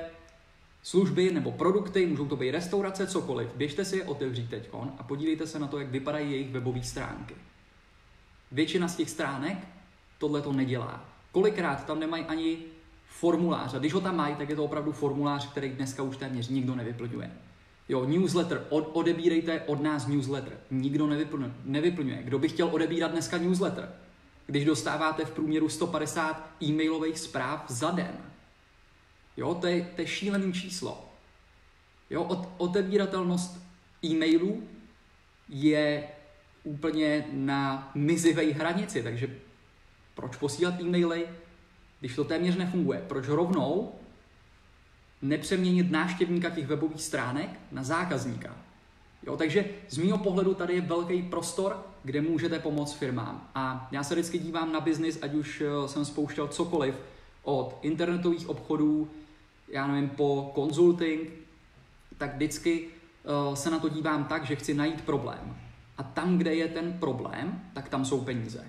služby 0.84 1.32
nebo 1.32 1.52
produkty, 1.52 2.06
můžou 2.06 2.26
to 2.26 2.36
být 2.36 2.52
restaurace, 2.52 3.08
cokoliv. 3.08 3.50
Běžte 3.56 3.86
si 3.86 3.98
je 3.98 4.04
otevřít 4.04 4.50
teď 4.50 4.70
a 4.98 5.04
podívejte 5.04 5.48
se 5.48 5.60
na 5.60 5.68
to, 5.68 5.80
jak 5.80 5.90
vypadají 5.90 6.32
jejich 6.32 6.52
webové 6.52 6.84
stránky. 6.84 7.36
Většina 8.52 8.88
z 8.88 8.96
těch 8.96 9.10
stránek 9.10 9.58
tohle 10.18 10.42
to 10.42 10.54
nedělá. 10.54 11.06
Kolikrát 11.32 11.86
tam 11.86 12.00
nemají 12.00 12.26
ani 12.26 12.58
formulář. 13.08 13.74
A 13.74 13.80
když 13.80 13.94
ho 13.94 14.02
tam 14.02 14.16
mají, 14.16 14.36
tak 14.36 14.50
je 14.50 14.56
to 14.56 14.64
opravdu 14.64 14.92
formulář, 14.92 15.52
který 15.52 15.70
dneska 15.70 16.04
už 16.04 16.18
téměř 16.18 16.48
nikdo 16.48 16.76
nevyplňuje. 16.76 17.32
Jo, 17.90 18.06
newsletter, 18.06 18.66
od, 18.70 18.90
odebírejte 18.94 19.62
od 19.62 19.82
nás 19.82 20.08
newsletter. 20.08 20.54
Nikdo 20.72 21.08
nevyplňuje, 21.08 21.54
nevyplňuje. 21.64 22.24
Kdo 22.24 22.40
by 22.40 22.50
chtěl 22.50 22.70
odebírat 22.72 23.12
dneska 23.12 23.38
newsletter? 23.38 23.92
Když 24.48 24.66
dostáváte 24.66 25.26
v 25.26 25.32
průměru 25.32 25.70
150 25.70 26.50
e-mailových 26.64 27.20
zpráv 27.20 27.66
za 27.68 27.92
den. 27.92 28.18
Jo, 29.38 29.54
to 29.54 29.68
je, 29.68 29.90
to 29.96 30.02
je 30.02 30.08
šílený 30.08 30.54
číslo. 30.54 31.06
Jo, 32.10 32.24
od, 32.24 32.50
otevíratelnost 32.58 33.62
e-mailů 34.06 34.64
je 35.50 36.04
úplně 36.64 37.26
na 37.32 37.92
mizivé 37.96 38.44
hranici, 38.44 39.04
takže 39.04 39.36
proč 40.16 40.36
posílat 40.36 40.82
e-maily, 40.82 41.28
když 42.00 42.16
to 42.16 42.24
téměř 42.24 42.56
nefunguje? 42.56 43.06
Proč 43.08 43.28
rovnou 43.28 43.96
nepřeměnit 45.22 45.92
náštěvníka 45.92 46.50
těch 46.50 46.68
webových 46.68 47.02
stránek 47.02 47.50
na 47.72 47.84
zákazníka? 47.84 48.58
Jo, 49.24 49.38
takže 49.38 49.66
z 49.90 49.98
mého 49.98 50.18
pohledu 50.18 50.54
tady 50.54 50.74
je 50.74 50.82
velký 50.82 51.22
prostor, 51.22 51.86
kde 52.04 52.22
můžete 52.22 52.60
pomoct 52.60 52.94
firmám. 52.94 53.50
A 53.56 53.88
já 53.92 54.04
se 54.04 54.16
vždycky 54.16 54.40
dívám 54.40 54.72
na 54.72 54.80
biznis, 54.80 55.20
ať 55.22 55.34
už 55.34 55.62
eh, 55.62 55.88
jsem 55.88 56.06
spouštěl 56.06 56.48
cokoliv, 56.48 56.96
od 57.44 57.80
internetových 57.82 58.50
obchodů, 58.50 59.10
já 59.68 59.88
nevím, 59.88 60.10
po 60.10 60.52
consulting, 60.56 61.30
tak 62.18 62.36
vždycky 62.36 62.88
uh, 63.48 63.56
se 63.56 63.72
na 63.72 63.80
to 63.80 63.90
dívám 63.90 64.26
tak, 64.26 64.46
že 64.46 64.56
chci 64.56 64.74
najít 64.74 65.02
problém. 65.02 65.58
A 65.98 66.04
tam, 66.04 66.38
kde 66.38 66.56
je 66.56 66.68
ten 66.68 66.94
problém, 66.94 67.62
tak 67.74 67.90
tam 67.90 68.06
jsou 68.06 68.22
peníze. 68.22 68.68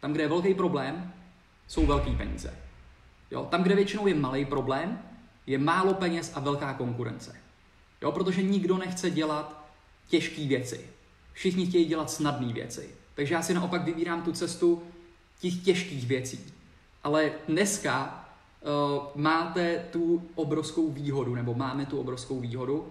Tam, 0.00 0.12
kde 0.12 0.22
je 0.22 0.28
velký 0.28 0.54
problém, 0.54 1.12
jsou 1.66 1.86
velký 1.86 2.16
peníze. 2.16 2.58
Jo? 3.30 3.48
Tam, 3.50 3.62
kde 3.62 3.74
většinou 3.74 4.06
je 4.06 4.14
malý 4.14 4.44
problém, 4.44 5.02
je 5.46 5.58
málo 5.58 5.94
peněz 5.94 6.32
a 6.34 6.40
velká 6.40 6.74
konkurence. 6.74 7.36
Jo? 8.02 8.12
Protože 8.12 8.42
nikdo 8.42 8.78
nechce 8.78 9.10
dělat 9.10 9.64
těžké 10.08 10.46
věci. 10.46 10.90
Všichni 11.32 11.66
chtějí 11.66 11.84
dělat 11.84 12.10
snadné 12.10 12.52
věci. 12.52 12.94
Takže 13.14 13.34
já 13.34 13.42
si 13.42 13.54
naopak 13.54 13.84
vybírám 13.84 14.22
tu 14.22 14.32
cestu 14.32 14.82
těch 15.40 15.64
těžkých 15.64 16.06
věcí. 16.06 16.52
Ale 17.04 17.32
dneska 17.48 18.23
máte 19.14 19.84
tu 19.90 20.22
obrovskou 20.34 20.90
výhodu, 20.90 21.34
nebo 21.34 21.54
máme 21.54 21.86
tu 21.86 22.00
obrovskou 22.00 22.40
výhodu, 22.40 22.86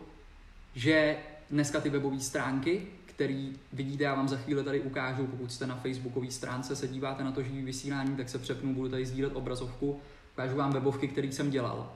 že 0.76 1.18
dneska 1.50 1.82
ty 1.82 1.90
webové 1.90 2.20
stránky 2.20 2.88
který 3.16 3.54
vidíte, 3.74 4.04
já 4.04 4.16
vám 4.16 4.28
za 4.28 4.38
chvíli 4.38 4.64
tady 4.64 4.82
ukážu, 4.82 5.28
pokud 5.28 5.52
jste 5.52 5.68
na 5.68 5.76
facebookové 5.76 6.32
stránce, 6.32 6.76
se 6.76 6.88
díváte 6.88 7.24
na 7.24 7.32
to 7.32 7.44
živý 7.44 7.62
vysílání, 7.62 8.16
tak 8.16 8.30
se 8.30 8.40
přepnu, 8.40 8.74
budu 8.74 8.90
tady 8.90 9.06
sdílet 9.06 9.36
obrazovku, 9.36 10.00
ukážu 10.34 10.56
vám 10.56 10.72
webovky, 10.72 11.08
které 11.08 11.28
jsem 11.28 11.50
dělal. 11.50 11.92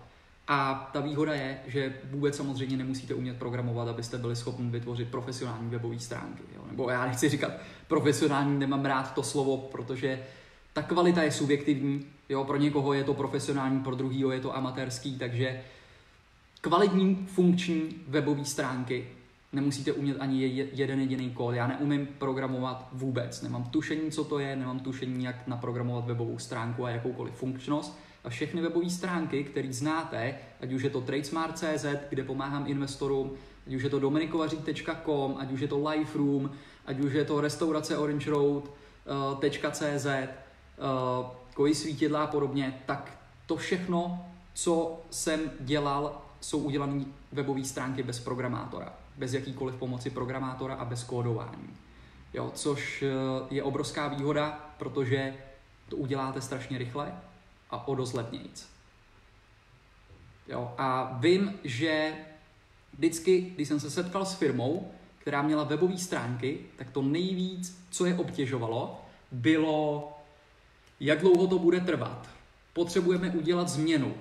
A 0.48 0.90
ta 0.94 1.00
výhoda 1.00 1.34
je, 1.34 1.60
že 1.68 1.94
vůbec 2.12 2.36
samozřejmě 2.36 2.78
nemusíte 2.78 3.14
umět 3.14 3.38
programovat, 3.38 3.88
abyste 3.88 4.18
byli 4.18 4.36
schopni 4.36 4.70
vytvořit 4.70 5.10
profesionální 5.10 5.70
webové 5.70 6.00
stránky. 6.00 6.44
Jo? 6.56 6.62
Nebo 6.72 6.90
já 6.90 7.06
nechci 7.06 7.30
říkat 7.30 7.52
profesionální, 7.88 8.60
nemám 8.60 8.86
rád 8.86 9.14
to 9.14 9.24
slovo, 9.24 9.58
protože 9.58 10.20
ta 10.78 10.84
kvalita 10.84 11.24
je 11.24 11.32
subjektivní. 11.32 12.06
Jo? 12.30 12.44
Pro 12.44 12.58
někoho 12.58 12.94
je 12.94 13.04
to 13.04 13.14
profesionální, 13.14 13.80
pro 13.80 13.96
druhého 13.96 14.32
je 14.32 14.40
to 14.40 14.56
amatérský, 14.56 15.18
takže 15.18 15.62
kvalitní 16.62 17.16
funkční 17.16 17.90
webové 18.08 18.46
stránky 18.46 19.08
nemusíte 19.54 19.92
umět 19.92 20.18
ani 20.20 20.68
jeden 20.74 21.00
jediný 21.00 21.30
kód. 21.30 21.56
Já 21.56 21.68
neumím 21.68 22.08
programovat 22.18 22.88
vůbec. 22.92 23.42
Nemám 23.42 23.64
tušení, 23.64 24.12
co 24.12 24.24
to 24.24 24.40
je, 24.40 24.56
nemám 24.56 24.80
tušení, 24.80 25.24
jak 25.24 25.48
naprogramovat 25.48 26.06
webovou 26.06 26.40
stránku 26.40 26.86
a 26.86 26.90
jakoukoliv 26.90 27.34
funkčnost. 27.34 28.00
A 28.24 28.30
všechny 28.30 28.62
webové 28.62 28.90
stránky, 28.90 29.44
které 29.44 29.74
znáte, 29.74 30.36
ať 30.62 30.74
už 30.74 30.84
je 30.84 30.90
to 30.90 31.02
tradesmart.cz, 31.02 31.86
kde 32.10 32.24
pomáhám 32.24 32.64
investorům, 32.68 33.32
ať 33.68 33.74
už 33.74 33.84
je 33.84 33.90
to 33.90 34.00
dominikovařík.com, 34.00 35.36
ať 35.38 35.52
už 35.52 35.60
je 35.60 35.68
to 35.68 35.90
Liferoom, 35.90 36.52
ať 36.86 37.00
už 37.00 37.14
je 37.14 37.26
to 37.26 37.42
restaurace 37.42 37.98
Uh, 40.78 41.26
koji 41.54 41.76
svítidla 41.76 42.24
a 42.24 42.28
podobně, 42.28 42.82
tak 42.86 43.18
to 43.46 43.56
všechno, 43.56 44.26
co 44.54 45.00
jsem 45.10 45.52
dělal, 45.60 46.22
jsou 46.42 46.60
udělané 46.60 47.06
webové 47.32 47.64
stránky 47.64 48.04
bez 48.04 48.20
programátora 48.20 48.94
bez 49.18 49.34
jakýkoliv 49.34 49.76
pomoci 49.76 50.10
programátora 50.10 50.76
a 50.76 50.86
bez 50.86 51.04
kódování. 51.04 51.70
Jo, 52.34 52.52
což 52.56 53.04
eh, 53.04 53.10
je 53.50 53.64
obrovská 53.64 54.08
výhoda, 54.08 54.74
protože 54.78 55.36
to 55.90 55.96
uděláte 55.96 56.42
strašně 56.42 56.78
rychle 56.78 57.14
a 57.70 57.88
o 57.88 57.96
dost 57.96 58.14
levnějc. 58.14 58.68
Jo, 60.48 60.74
a 60.78 61.18
vím, 61.20 61.60
že 61.64 62.14
vždycky, 62.94 63.42
když 63.42 63.68
jsem 63.68 63.80
se 63.80 63.90
setkal 63.90 64.26
s 64.26 64.34
firmou, 64.34 64.92
která 65.18 65.42
měla 65.42 65.64
webové 65.64 65.98
stránky, 65.98 66.60
tak 66.76 66.90
to 66.92 67.02
nejvíc, 67.02 67.86
co 67.90 68.06
je 68.06 68.16
obtěžovalo, 68.16 69.02
bylo, 69.32 70.12
jak 71.00 71.20
dlouho 71.20 71.48
to 71.48 71.60
bude 71.60 71.80
trvat. 71.80 72.30
Potřebujeme 72.74 73.30
udělat 73.30 73.70
změnu. 73.70 74.14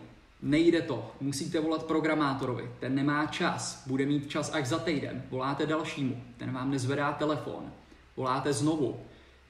Nejde 0.42 0.82
to, 0.82 1.10
musíte 1.20 1.60
volat 1.60 1.84
programátorovi, 1.84 2.70
ten 2.80 2.94
nemá 2.94 3.26
čas, 3.26 3.82
bude 3.86 4.06
mít 4.06 4.30
čas 4.30 4.50
až 4.54 4.66
za 4.66 4.78
týden. 4.78 5.22
Voláte 5.30 5.66
dalšímu, 5.66 6.22
ten 6.36 6.52
vám 6.52 6.70
nezvedá 6.70 7.12
telefon. 7.12 7.72
Voláte 8.16 8.52
znovu. 8.52 9.00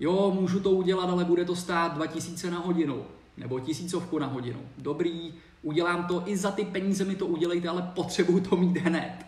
Jo, 0.00 0.32
můžu 0.40 0.60
to 0.60 0.70
udělat, 0.70 1.10
ale 1.10 1.24
bude 1.24 1.44
to 1.44 1.56
stát 1.56 1.94
2000 1.94 2.50
na 2.50 2.58
hodinu 2.58 3.04
nebo 3.36 3.60
tisícovku 3.60 4.18
na 4.18 4.26
hodinu. 4.26 4.60
Dobrý, 4.78 5.34
udělám 5.62 6.06
to, 6.06 6.22
i 6.26 6.36
za 6.36 6.50
ty 6.50 6.64
peníze 6.64 7.04
mi 7.04 7.16
to 7.16 7.26
udělejte, 7.26 7.68
ale 7.68 7.92
potřebuju 7.94 8.40
to 8.40 8.56
mít 8.56 8.76
hned. 8.76 9.26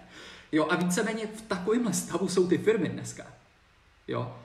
Jo, 0.53 0.67
a 0.71 0.77
víceméně 0.77 1.27
v 1.27 1.43
takovémhle 1.43 1.93
stavu 1.93 2.29
jsou 2.29 2.49
ty 2.49 2.59
firmy 2.59 2.89
dneska. 2.89 3.27
Jo. 4.09 4.37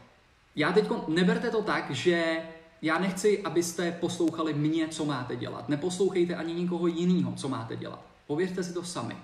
Já 0.55 0.71
teď 0.71 0.89
neberte 1.07 1.49
to 1.51 1.61
tak, 1.61 1.91
že 1.91 2.37
já 2.83 2.99
nechci, 2.99 3.41
abyste 3.43 3.91
poslouchali 3.91 4.53
mě, 4.53 4.87
co 4.87 5.05
máte 5.05 5.35
dělat. 5.35 5.69
Neposlouchejte 5.69 6.35
ani 6.35 6.53
nikoho 6.53 6.87
jiného, 6.87 7.33
co 7.35 7.49
máte 7.49 7.75
dělat. 7.75 8.05
Pověřte 8.27 8.63
si 8.63 8.73
to 8.73 8.83
sami. 8.83 9.17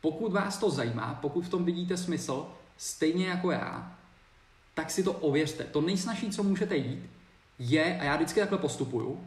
Pokud 0.00 0.32
vás 0.32 0.58
to 0.58 0.70
zajímá, 0.70 1.18
pokud 1.22 1.44
v 1.44 1.48
tom 1.48 1.64
vidíte 1.64 1.96
smysl, 1.96 2.46
stejně 2.76 3.26
jako 3.26 3.50
já, 3.50 3.98
tak 4.74 4.90
si 4.90 5.02
to 5.02 5.12
ověřte. 5.12 5.64
To 5.64 5.80
nejsnažší, 5.80 6.30
co 6.30 6.42
můžete 6.42 6.76
jít, 6.76 7.10
je, 7.58 8.00
a 8.00 8.04
já 8.04 8.16
vždycky 8.16 8.40
takhle 8.40 8.58
postupuju, 8.58 9.20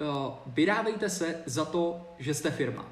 eh, 0.00 0.04
vydávejte 0.46 1.10
se 1.10 1.42
za 1.46 1.64
to, 1.64 2.14
že 2.18 2.34
jste 2.34 2.50
firma. 2.50 2.86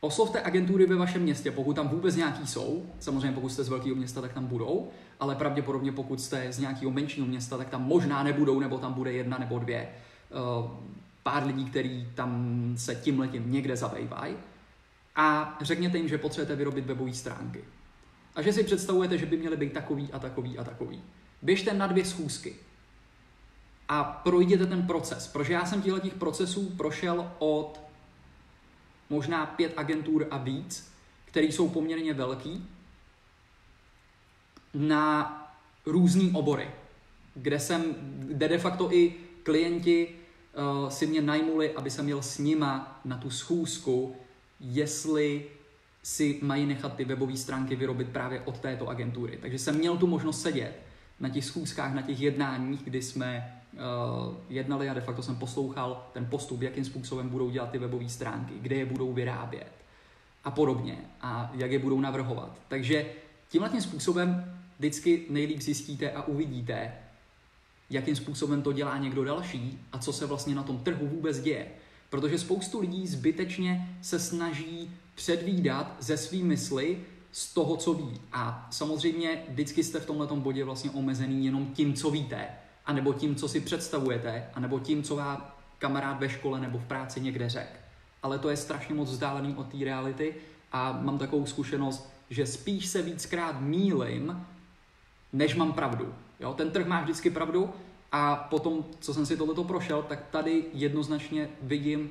Oslovte 0.00 0.42
agentury 0.42 0.86
ve 0.86 0.96
vašem 0.96 1.22
městě, 1.22 1.50
pokud 1.50 1.76
tam 1.76 1.88
vůbec 1.88 2.16
nějaký 2.16 2.46
jsou. 2.46 2.86
Samozřejmě 3.00 3.32
pokud 3.32 3.48
jste 3.48 3.64
z 3.64 3.68
velkého 3.68 3.96
města, 3.96 4.20
tak 4.20 4.32
tam 4.32 4.46
budou, 4.46 4.90
ale 5.20 5.34
pravděpodobně 5.34 5.92
pokud 5.92 6.20
jste 6.20 6.52
z 6.52 6.58
nějakého 6.58 6.90
menšího 6.90 7.26
města, 7.26 7.56
tak 7.56 7.68
tam 7.68 7.82
možná 7.84 8.22
nebudou, 8.22 8.60
nebo 8.60 8.78
tam 8.78 8.92
bude 8.92 9.12
jedna 9.12 9.38
nebo 9.38 9.58
dvě. 9.58 9.80
Eh, 9.80 10.70
pár 11.22 11.46
lidí, 11.46 11.64
kteří 11.64 12.08
tam 12.14 12.72
se 12.76 12.94
tím 12.94 13.20
letím 13.20 13.52
někde 13.52 13.76
zabývají. 13.76 14.36
A 15.16 15.58
řekněte 15.60 15.98
jim, 15.98 16.08
že 16.08 16.18
potřebujete 16.18 16.56
vyrobit 16.56 16.86
webové 16.86 17.12
stránky. 17.12 17.64
A 18.34 18.42
že 18.42 18.52
si 18.52 18.64
představujete, 18.64 19.18
že 19.18 19.26
by 19.26 19.36
měly 19.36 19.56
být 19.56 19.72
takový 19.72 20.08
a 20.12 20.18
takový 20.18 20.58
a 20.58 20.64
takový. 20.64 21.02
Běžte 21.42 21.74
na 21.74 21.86
dvě 21.86 22.04
schůzky 22.04 22.54
a 23.88 24.04
projděte 24.04 24.66
ten 24.66 24.86
proces. 24.86 25.28
Protože 25.28 25.52
já 25.52 25.66
jsem 25.66 25.82
těchto 25.82 26.18
procesů 26.18 26.70
prošel 26.76 27.32
od 27.38 27.80
možná 29.10 29.46
pět 29.46 29.72
agentur 29.76 30.26
a 30.30 30.38
víc, 30.38 30.92
které 31.24 31.46
jsou 31.46 31.68
poměrně 31.68 32.14
velký, 32.14 32.68
na 34.74 35.36
různé 35.86 36.30
obory, 36.34 36.70
kde 37.34 37.60
jsem, 37.60 37.94
kde 38.18 38.48
de 38.48 38.58
facto 38.58 38.94
i 38.94 39.14
klienti 39.42 40.08
uh, 40.08 40.88
si 40.88 41.06
mě 41.06 41.22
najmuli, 41.22 41.72
aby 41.72 41.90
jsem 41.90 42.04
měl 42.04 42.22
s 42.22 42.38
nima 42.38 43.00
na 43.04 43.16
tu 43.16 43.30
schůzku, 43.30 44.16
jestli 44.60 45.46
si 46.02 46.38
mají 46.42 46.66
nechat 46.66 46.96
ty 46.96 47.04
webové 47.04 47.36
stránky 47.36 47.76
vyrobit 47.76 48.08
právě 48.08 48.40
od 48.40 48.58
této 48.58 48.88
agentury. 48.88 49.38
Takže 49.42 49.58
jsem 49.58 49.78
měl 49.78 49.96
tu 49.96 50.06
možnost 50.06 50.42
sedět 50.42 50.72
na 51.20 51.28
těch 51.28 51.44
schůzkách, 51.44 51.94
na 51.94 52.02
těch 52.02 52.20
jednáních, 52.20 52.82
kdy 52.82 53.02
jsme 53.02 53.60
uh, 53.72 53.80
jednali 54.48 54.88
a 54.88 54.94
de 54.94 55.00
facto 55.00 55.22
jsem 55.22 55.36
poslouchal 55.36 56.06
ten 56.12 56.26
postup, 56.26 56.62
jakým 56.62 56.84
způsobem 56.84 57.28
budou 57.28 57.50
dělat 57.50 57.70
ty 57.70 57.78
webové 57.78 58.08
stránky, 58.08 58.54
kde 58.60 58.76
je 58.76 58.86
budou 58.86 59.12
vyrábět 59.12 59.72
a 60.44 60.50
podobně 60.50 60.98
a 61.20 61.50
jak 61.54 61.70
je 61.70 61.78
budou 61.78 62.00
navrhovat. 62.00 62.60
Takže 62.68 63.06
tímhle 63.48 63.70
tím 63.70 63.82
způsobem 63.82 64.59
vždycky 64.80 65.26
nejlíp 65.30 65.60
zjistíte 65.60 66.12
a 66.12 66.22
uvidíte, 66.22 66.92
jakým 67.90 68.16
způsobem 68.16 68.62
to 68.62 68.72
dělá 68.72 68.98
někdo 68.98 69.24
další 69.24 69.78
a 69.92 69.98
co 69.98 70.12
se 70.12 70.26
vlastně 70.26 70.54
na 70.54 70.62
tom 70.62 70.78
trhu 70.78 71.06
vůbec 71.06 71.40
děje. 71.40 71.66
Protože 72.10 72.38
spoustu 72.38 72.80
lidí 72.80 73.06
zbytečně 73.06 73.98
se 74.02 74.18
snaží 74.18 74.90
předvídat 75.14 75.96
ze 76.00 76.16
svý 76.16 76.42
mysli 76.42 77.00
z 77.32 77.54
toho, 77.54 77.76
co 77.76 77.94
ví. 77.94 78.20
A 78.32 78.68
samozřejmě 78.70 79.42
vždycky 79.48 79.84
jste 79.84 80.00
v 80.00 80.06
tomto 80.06 80.36
bodě 80.36 80.64
vlastně 80.64 80.90
omezený 80.90 81.44
jenom 81.44 81.66
tím, 81.66 81.94
co 81.94 82.10
víte 82.10 82.48
anebo 82.90 83.12
tím, 83.12 83.36
co 83.36 83.48
si 83.48 83.60
představujete, 83.60 84.44
anebo 84.54 84.80
tím, 84.80 85.02
co 85.02 85.16
vám 85.16 85.52
kamarád 85.78 86.20
ve 86.20 86.28
škole 86.28 86.60
nebo 86.60 86.78
v 86.78 86.84
práci 86.84 87.20
někde 87.20 87.48
řekl. 87.48 87.78
Ale 88.22 88.38
to 88.38 88.50
je 88.50 88.56
strašně 88.56 88.94
moc 88.94 89.10
vzdálený 89.10 89.54
od 89.54 89.68
té 89.68 89.84
reality 89.84 90.34
a 90.72 90.92
mám 90.92 91.18
takovou 91.18 91.46
zkušenost, 91.46 92.10
že 92.30 92.46
spíš 92.46 92.86
se 92.86 93.02
víckrát 93.02 93.60
mílim, 93.60 94.46
než 95.32 95.54
mám 95.54 95.72
pravdu. 95.72 96.14
Jo? 96.40 96.54
Ten 96.54 96.70
trh 96.70 96.86
má 96.86 97.00
vždycky 97.00 97.30
pravdu 97.30 97.70
a 98.12 98.36
potom, 98.36 98.84
co 99.00 99.14
jsem 99.14 99.26
si 99.26 99.36
tohleto 99.36 99.64
prošel, 99.64 100.02
tak 100.02 100.24
tady 100.30 100.64
jednoznačně 100.72 101.48
vidím 101.62 102.10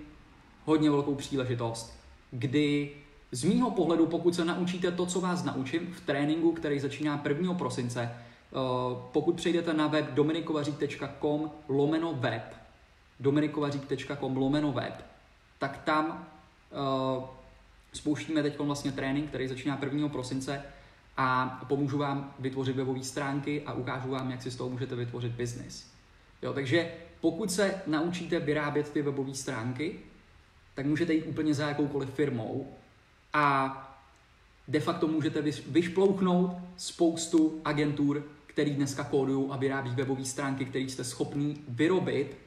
hodně 0.66 0.90
velkou 0.90 1.16
příležitost, 1.16 2.00
kdy 2.32 2.92
z 3.32 3.44
mýho 3.44 3.72
pohledu, 3.72 4.06
pokud 4.06 4.36
se 4.36 4.46
naučíte 4.46 4.92
to, 4.92 5.06
co 5.06 5.22
vás 5.22 5.44
naučím 5.44 5.94
v 5.94 6.02
tréninku, 6.02 6.52
který 6.52 6.80
začíná 6.80 7.22
1. 7.28 7.54
prosince, 7.54 8.12
Eh, 8.52 8.98
pokud 9.12 9.36
přejdete 9.36 9.74
na 9.74 9.88
web 9.88 10.12
dominikovařík.com 10.12 11.52
lomeno 11.68 12.14
web, 12.14 12.56
dominikovařík.com 13.20 14.38
lomeno 14.38 14.72
web, 14.72 15.06
tak 15.58 15.78
tam 15.78 16.28
uh, 17.18 17.24
spouštíme 17.94 18.44
teď 18.44 18.60
vlastně 18.60 18.92
trénink, 18.92 19.30
který 19.30 19.48
začíná 19.48 19.80
1. 19.84 20.10
prosince 20.10 20.64
a 21.22 21.60
pomůžu 21.68 21.98
vám 21.98 22.34
vytvořit 22.40 22.76
webové 22.76 23.04
stránky 23.04 23.64
a 23.66 23.74
ukážu 23.74 24.10
vám, 24.10 24.32
jak 24.32 24.42
si 24.42 24.52
z 24.52 24.56
toho 24.56 24.70
můžete 24.70 24.96
vytvořit 24.96 25.32
biznis. 25.32 25.92
Jo, 26.42 26.54
takže 26.54 26.92
pokud 27.22 27.52
se 27.52 27.82
naučíte 27.88 28.40
vyrábět 28.40 28.92
ty 28.92 29.02
webové 29.02 29.36
stránky, 29.36 30.00
tak 30.74 30.86
můžete 30.86 31.14
jít 31.14 31.24
úplně 31.24 31.54
za 31.54 31.68
jakoukoliv 31.68 32.10
firmou 32.10 32.74
a 33.34 33.76
de 34.68 34.80
facto 34.80 35.08
můžete 35.08 35.42
vyšplouchnout 35.68 36.52
spoustu 36.78 37.62
agentur, 37.66 38.24
který 38.48 38.72
dneska 38.72 39.04
kódují 39.04 39.50
a 39.52 39.58
vyrábí 39.58 39.90
webové 39.90 40.26
stránky, 40.26 40.66
které 40.66 40.86
jste 40.86 41.04
schopný 41.04 41.64
vyrobit 41.68 42.38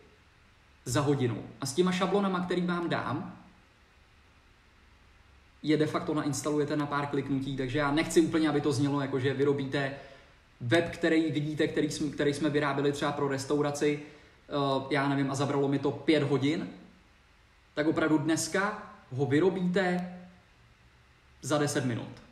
za 0.85 1.00
hodinu. 1.00 1.42
A 1.61 1.66
s 1.66 1.74
těma 1.74 1.92
šablonama, 1.92 2.40
který 2.40 2.66
vám 2.66 2.88
dám, 2.88 3.41
je 5.62 5.77
de 5.77 5.87
facto 5.87 6.14
nainstalujete 6.14 6.77
na 6.77 6.87
pár 6.87 7.07
kliknutí, 7.07 7.57
takže 7.57 7.79
já 7.79 7.92
nechci 7.92 8.20
úplně, 8.20 8.48
aby 8.48 8.61
to 8.61 8.72
znělo 8.72 9.01
jako, 9.01 9.20
že 9.20 9.35
vyrobíte 9.35 9.94
web, 10.61 10.90
který 10.90 11.31
vidíte, 11.31 11.68
který 11.68 11.90
jsme, 11.90 12.11
který 12.11 12.35
jsme 12.35 12.51
vyráběli 12.51 12.92
třeba 12.92 13.12
pro 13.12 13.29
restauraci, 13.29 14.03
uh, 14.77 14.83
já 14.90 15.09
nevím, 15.09 15.31
a 15.31 15.35
zabralo 15.35 15.68
mi 15.68 15.79
to 15.79 15.90
pět 15.90 16.22
hodin, 16.22 16.68
tak 17.75 17.87
opravdu 17.87 18.18
dneska 18.18 18.92
ho 19.11 19.27
vyrobíte 19.27 20.18
za 21.42 21.59
10 21.59 21.85
minut. 21.85 22.22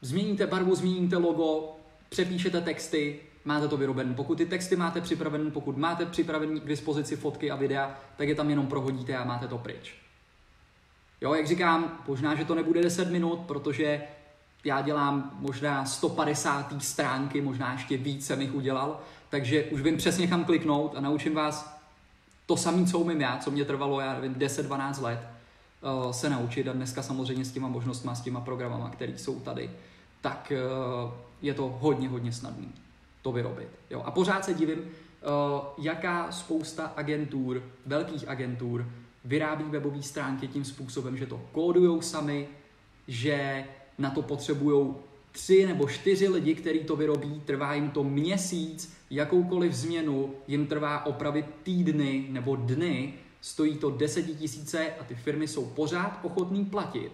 Změníte 0.00 0.46
barvu, 0.46 0.74
změníte 0.74 1.16
logo, 1.16 1.76
přepíšete 2.08 2.60
texty, 2.60 3.20
máte 3.44 3.68
to 3.68 3.76
vyrobené. 3.76 4.14
Pokud 4.14 4.38
ty 4.38 4.46
texty 4.46 4.76
máte 4.76 5.00
připravené, 5.00 5.50
pokud 5.50 5.76
máte 5.76 6.06
připravený 6.06 6.60
k 6.60 6.66
dispozici 6.68 7.16
fotky 7.16 7.50
a 7.50 7.56
videa, 7.56 8.00
tak 8.16 8.28
je 8.28 8.34
tam 8.34 8.50
jenom 8.50 8.66
prohodíte 8.66 9.16
a 9.16 9.24
máte 9.24 9.48
to 9.48 9.58
pryč. 9.58 9.99
Jo, 11.20 11.34
jak 11.34 11.46
říkám, 11.46 11.98
možná, 12.08 12.34
že 12.34 12.44
to 12.44 12.54
nebude 12.54 12.82
10 12.82 13.10
minut, 13.10 13.40
protože 13.40 14.02
já 14.64 14.80
dělám 14.80 15.30
možná 15.40 15.84
150. 15.84 16.82
stránky, 16.82 17.40
možná 17.40 17.72
ještě 17.72 17.96
víc 17.96 18.26
jsem 18.26 18.40
jich 18.40 18.54
udělal, 18.54 19.00
takže 19.28 19.64
už 19.64 19.80
vím 19.80 19.96
přesně 19.96 20.26
kam 20.26 20.44
kliknout 20.44 20.94
a 20.96 21.00
naučím 21.00 21.34
vás 21.34 21.80
to 22.46 22.56
samé, 22.56 22.86
co 22.86 22.98
umím 22.98 23.20
já, 23.20 23.38
co 23.38 23.50
mě 23.50 23.64
trvalo, 23.64 24.00
já 24.00 24.14
nevím, 24.14 24.34
10-12 24.34 25.02
let 25.02 25.28
uh, 26.04 26.10
se 26.10 26.30
naučit 26.30 26.68
a 26.68 26.72
dneska 26.72 27.02
samozřejmě 27.02 27.44
s 27.44 27.52
těma 27.52 27.68
možnostmi, 27.68 28.10
s 28.14 28.20
těma 28.20 28.40
programama, 28.40 28.90
které 28.90 29.18
jsou 29.18 29.40
tady, 29.40 29.70
tak 30.20 30.52
uh, 31.04 31.10
je 31.42 31.54
to 31.54 31.78
hodně, 31.80 32.08
hodně 32.08 32.32
snadné 32.32 32.66
to 33.22 33.32
vyrobit. 33.32 33.68
Jo? 33.90 34.02
A 34.04 34.10
pořád 34.10 34.44
se 34.44 34.54
divím, 34.54 34.78
uh, 34.78 35.84
jaká 35.84 36.32
spousta 36.32 36.92
agentur, 36.96 37.62
velkých 37.86 38.28
agentur, 38.28 38.86
vyrábí 39.24 39.64
webové 39.64 40.02
stránky 40.02 40.48
tím 40.48 40.64
způsobem, 40.64 41.16
že 41.16 41.26
to 41.26 41.40
kódujou 41.52 42.00
sami, 42.00 42.48
že 43.08 43.64
na 43.98 44.10
to 44.10 44.22
potřebují 44.22 44.94
tři 45.32 45.66
nebo 45.66 45.88
čtyři 45.88 46.28
lidi, 46.28 46.54
kteří 46.54 46.78
to 46.78 46.96
vyrobí, 46.96 47.42
trvá 47.44 47.74
jim 47.74 47.90
to 47.90 48.04
měsíc, 48.04 48.96
jakoukoliv 49.10 49.72
změnu 49.72 50.34
jim 50.48 50.66
trvá 50.66 51.06
opravit 51.06 51.46
týdny 51.62 52.26
nebo 52.30 52.56
dny, 52.56 53.14
stojí 53.40 53.76
to 53.76 53.90
10 53.90 54.22
tisíce 54.22 54.92
a 55.00 55.04
ty 55.04 55.14
firmy 55.14 55.48
jsou 55.48 55.66
pořád 55.66 56.20
ochotný 56.22 56.64
platit 56.64 57.12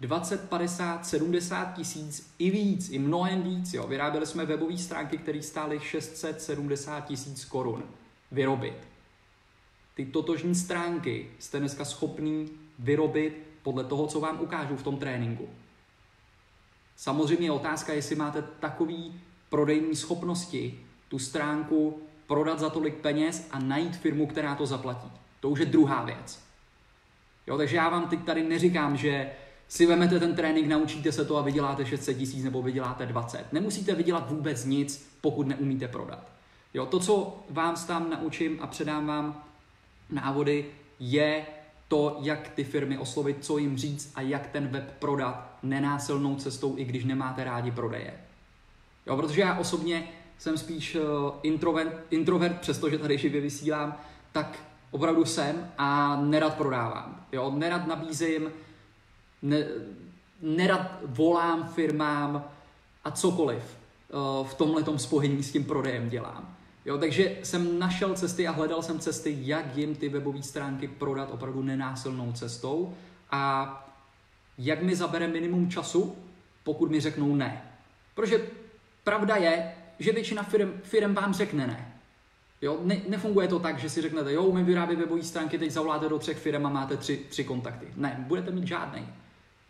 20, 0.00 0.48
50, 0.48 1.06
70 1.06 1.74
tisíc 1.74 2.34
i 2.38 2.50
víc, 2.50 2.90
i 2.90 2.98
mnohem 2.98 3.42
víc. 3.42 3.74
Jo. 3.74 3.86
Vyráběli 3.86 4.26
jsme 4.26 4.46
webové 4.46 4.78
stránky, 4.78 5.18
které 5.18 5.42
stály 5.42 5.80
670 5.80 7.00
tisíc 7.00 7.44
korun 7.44 7.82
vyrobit. 8.32 8.93
Ty 9.94 10.06
totožní 10.06 10.54
stránky 10.54 11.30
jste 11.38 11.60
dneska 11.60 11.84
schopný 11.84 12.50
vyrobit 12.78 13.42
podle 13.62 13.84
toho, 13.84 14.06
co 14.06 14.20
vám 14.20 14.40
ukážu 14.40 14.76
v 14.76 14.82
tom 14.82 14.96
tréninku. 14.96 15.48
Samozřejmě 16.96 17.46
je 17.46 17.52
otázka, 17.52 17.92
jestli 17.92 18.16
máte 18.16 18.42
takový 18.42 19.20
prodejní 19.48 19.96
schopnosti 19.96 20.80
tu 21.08 21.18
stránku 21.18 22.02
prodat 22.26 22.58
za 22.58 22.70
tolik 22.70 22.94
peněz 22.94 23.48
a 23.50 23.58
najít 23.58 23.96
firmu, 23.96 24.26
která 24.26 24.54
to 24.54 24.66
zaplatí. 24.66 25.12
To 25.40 25.50
už 25.50 25.58
je 25.58 25.66
druhá 25.66 26.04
věc. 26.04 26.44
Jo, 27.46 27.56
takže 27.56 27.76
já 27.76 27.88
vám 27.88 28.08
teď 28.08 28.24
tady 28.24 28.42
neříkám, 28.42 28.96
že 28.96 29.30
si 29.68 29.86
vemete 29.86 30.20
ten 30.20 30.34
trénink, 30.34 30.66
naučíte 30.66 31.12
se 31.12 31.24
to 31.24 31.36
a 31.36 31.42
vyděláte 31.42 31.86
600 31.86 32.18
tisíc 32.18 32.44
nebo 32.44 32.62
vyděláte 32.62 33.06
20. 33.06 33.52
Nemusíte 33.52 33.94
vydělat 33.94 34.30
vůbec 34.30 34.64
nic, 34.64 35.10
pokud 35.20 35.46
neumíte 35.46 35.88
prodat. 35.88 36.32
Jo, 36.74 36.86
to, 36.86 37.00
co 37.00 37.44
vám 37.50 37.74
tam 37.86 38.10
naučím 38.10 38.58
a 38.60 38.66
předám 38.66 39.06
vám 39.06 39.44
návody, 40.14 40.66
je 41.00 41.46
to, 41.88 42.18
jak 42.20 42.48
ty 42.48 42.64
firmy 42.64 42.98
oslovit, 42.98 43.44
co 43.44 43.58
jim 43.58 43.76
říct 43.76 44.12
a 44.14 44.20
jak 44.20 44.46
ten 44.46 44.68
web 44.68 44.94
prodat 44.98 45.58
nenásilnou 45.62 46.36
cestou, 46.36 46.74
i 46.76 46.84
když 46.84 47.04
nemáte 47.04 47.44
rádi 47.44 47.70
prodeje. 47.70 48.14
Jo, 49.06 49.16
protože 49.16 49.40
já 49.40 49.58
osobně 49.58 50.08
jsem 50.38 50.58
spíš 50.58 50.94
uh, 50.96 51.02
introvert, 51.42 52.06
introvert, 52.10 52.60
přestože 52.60 52.98
tady 52.98 53.18
živě 53.18 53.40
vysílám, 53.40 53.96
tak 54.32 54.58
opravdu 54.90 55.24
jsem 55.24 55.70
a 55.78 56.16
nerad 56.16 56.56
prodávám. 56.56 57.26
Jo, 57.32 57.50
nerad 57.50 57.86
nabízím, 57.86 58.52
ne, 59.42 59.66
nerad 60.42 60.98
volám 61.04 61.68
firmám 61.68 62.44
a 63.04 63.10
cokoliv 63.10 63.62
uh, 63.62 64.46
v 64.46 64.54
tomhle 64.54 64.98
spojení 64.98 65.42
s 65.42 65.52
tím 65.52 65.64
prodejem 65.64 66.08
dělám. 66.08 66.53
Jo, 66.84 66.98
takže 66.98 67.36
jsem 67.42 67.78
našel 67.78 68.14
cesty 68.14 68.48
a 68.48 68.52
hledal 68.52 68.82
jsem 68.82 68.98
cesty, 68.98 69.36
jak 69.40 69.76
jim 69.76 69.94
ty 69.94 70.08
webové 70.08 70.42
stránky 70.42 70.88
prodat 70.88 71.30
opravdu 71.32 71.62
nenásilnou 71.62 72.32
cestou 72.32 72.94
a 73.30 73.80
jak 74.58 74.82
mi 74.82 74.96
zabere 74.96 75.28
minimum 75.28 75.70
času, 75.70 76.16
pokud 76.64 76.90
mi 76.90 77.00
řeknou 77.00 77.34
ne. 77.34 77.62
Protože 78.14 78.46
pravda 79.04 79.36
je, 79.36 79.74
že 79.98 80.12
většina 80.12 80.42
firm, 80.42 80.72
firm 80.82 81.14
vám 81.14 81.34
řekne 81.34 81.66
ne. 81.66 81.94
Jo, 82.62 82.80
ne, 82.82 83.00
nefunguje 83.08 83.48
to 83.48 83.58
tak, 83.58 83.78
že 83.78 83.90
si 83.90 84.02
řeknete, 84.02 84.32
jo, 84.32 84.52
my 84.52 84.64
vyrábí 84.64 84.96
webové 84.96 85.22
stránky, 85.22 85.58
teď 85.58 85.70
zavoláte 85.70 86.08
do 86.08 86.18
třech 86.18 86.38
firm 86.38 86.66
a 86.66 86.68
máte 86.68 86.96
tři, 86.96 87.16
tři 87.16 87.44
kontakty. 87.44 87.86
Ne, 87.96 88.24
budete 88.28 88.50
mít 88.50 88.66
žádný. 88.66 89.08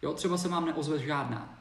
Jo, 0.03 0.13
třeba 0.13 0.39
se 0.39 0.49
vám 0.49 0.67
neozve 0.67 0.99
žádná. 0.99 1.59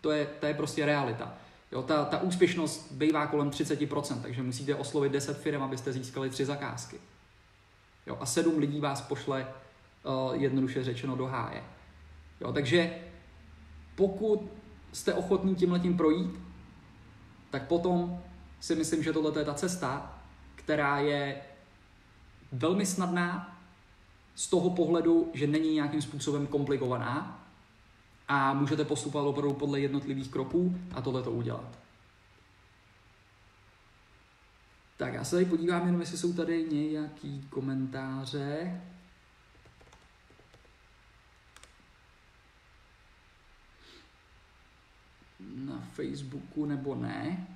To 0.00 0.10
je, 0.10 0.26
to 0.40 0.46
je 0.46 0.54
prostě 0.54 0.86
realita. 0.86 1.34
Jo, 1.74 1.82
ta, 1.82 2.04
ta 2.04 2.20
úspěšnost 2.20 2.92
bývá 2.92 3.26
kolem 3.26 3.50
30%, 3.50 4.20
takže 4.22 4.42
musíte 4.42 4.74
oslovit 4.74 5.12
10 5.12 5.38
firm, 5.38 5.62
abyste 5.62 5.92
získali 5.92 6.30
tři 6.30 6.44
zakázky. 6.44 6.96
Jo, 8.06 8.18
a 8.20 8.26
sedm 8.26 8.58
lidí 8.58 8.80
vás 8.80 9.00
pošle 9.00 9.46
uh, 10.02 10.34
jednoduše 10.34 10.84
řečeno 10.84 11.16
do 11.16 11.26
háje. 11.26 11.64
Jo, 12.40 12.52
takže 12.52 12.98
pokud 13.94 14.50
jste 14.92 15.14
ochotní 15.14 15.54
tímhletím 15.54 15.96
projít, 15.96 16.30
tak 17.50 17.66
potom 17.66 18.22
si 18.60 18.74
myslím, 18.74 19.02
že 19.02 19.12
tohle 19.12 19.40
je 19.40 19.44
ta 19.44 19.54
cesta, 19.54 20.22
která 20.54 20.98
je 20.98 21.42
velmi 22.52 22.86
snadná 22.86 23.58
z 24.34 24.50
toho 24.50 24.70
pohledu, 24.70 25.30
že 25.34 25.46
není 25.46 25.74
nějakým 25.74 26.02
způsobem 26.02 26.46
komplikovaná 26.46 27.43
a 28.28 28.52
můžete 28.52 28.84
postupovat 28.84 29.24
opravdu 29.24 29.54
podle 29.54 29.80
jednotlivých 29.80 30.30
kroků 30.30 30.78
a 30.94 31.02
tohle 31.02 31.22
to 31.22 31.30
udělat. 31.30 31.78
Tak 34.96 35.14
já 35.14 35.24
se 35.24 35.36
tady 35.36 35.44
podívám 35.44 35.86
jenom, 35.86 36.00
jestli 36.00 36.18
jsou 36.18 36.32
tady 36.32 36.64
nějaký 36.64 37.46
komentáře. 37.50 38.80
Na 45.40 45.80
Facebooku 45.92 46.66
nebo 46.66 46.94
ne. 46.94 47.46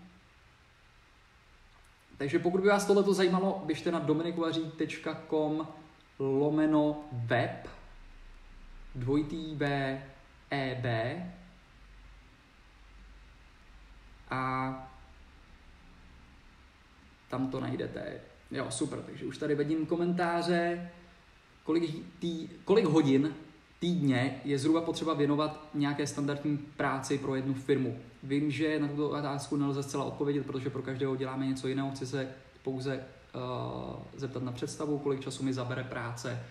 Takže 2.19 2.39
pokud 2.39 2.61
by 2.61 2.69
vás 2.69 2.87
tohle 2.87 3.15
zajímalo, 3.15 3.63
běžte 3.67 3.93
na 3.93 3.99
dominikuvaří.com 3.99 5.69
lomeno 6.19 7.05
web 7.13 7.69
dvojitý 8.95 9.55
B 9.55 10.03
EB 10.51 10.87
a 14.31 14.73
tam 17.31 17.51
to 17.51 17.61
najdete. 17.61 18.21
Jo, 18.51 18.67
super, 18.71 18.99
takže 18.99 19.25
už 19.27 19.39
tady 19.39 19.55
vidím 19.55 19.87
komentáře, 19.87 20.91
kolik, 21.65 21.91
tý, 22.19 22.49
kolik 22.65 22.85
hodin 22.85 23.35
týdně 23.79 24.41
je 24.45 24.59
zhruba 24.59 24.81
potřeba 24.81 25.15
věnovat 25.15 25.69
nějaké 25.75 26.07
standardní 26.07 26.59
práci 26.59 27.19
pro 27.19 27.35
jednu 27.35 27.55
firmu. 27.55 27.99
Vím, 28.23 28.51
že 28.51 28.81
na 28.81 28.89
tuto 28.89 29.11
otázku 29.11 29.57
nelze 29.57 29.83
zcela 29.83 30.05
odpovědět, 30.05 30.47
protože 30.47 30.71
pro 30.71 30.83
každého 30.83 31.17
děláme 31.17 31.47
něco 31.47 31.69
jiného. 31.69 31.91
Chci 31.91 32.07
se 32.07 32.29
pouze 32.63 32.97
uh, 32.97 34.03
zeptat 34.17 34.43
na 34.43 34.53
představu, 34.53 34.99
kolik 34.99 35.21
času 35.21 35.43
mi 35.43 35.53
zabere 35.53 35.85
práce 35.85 36.43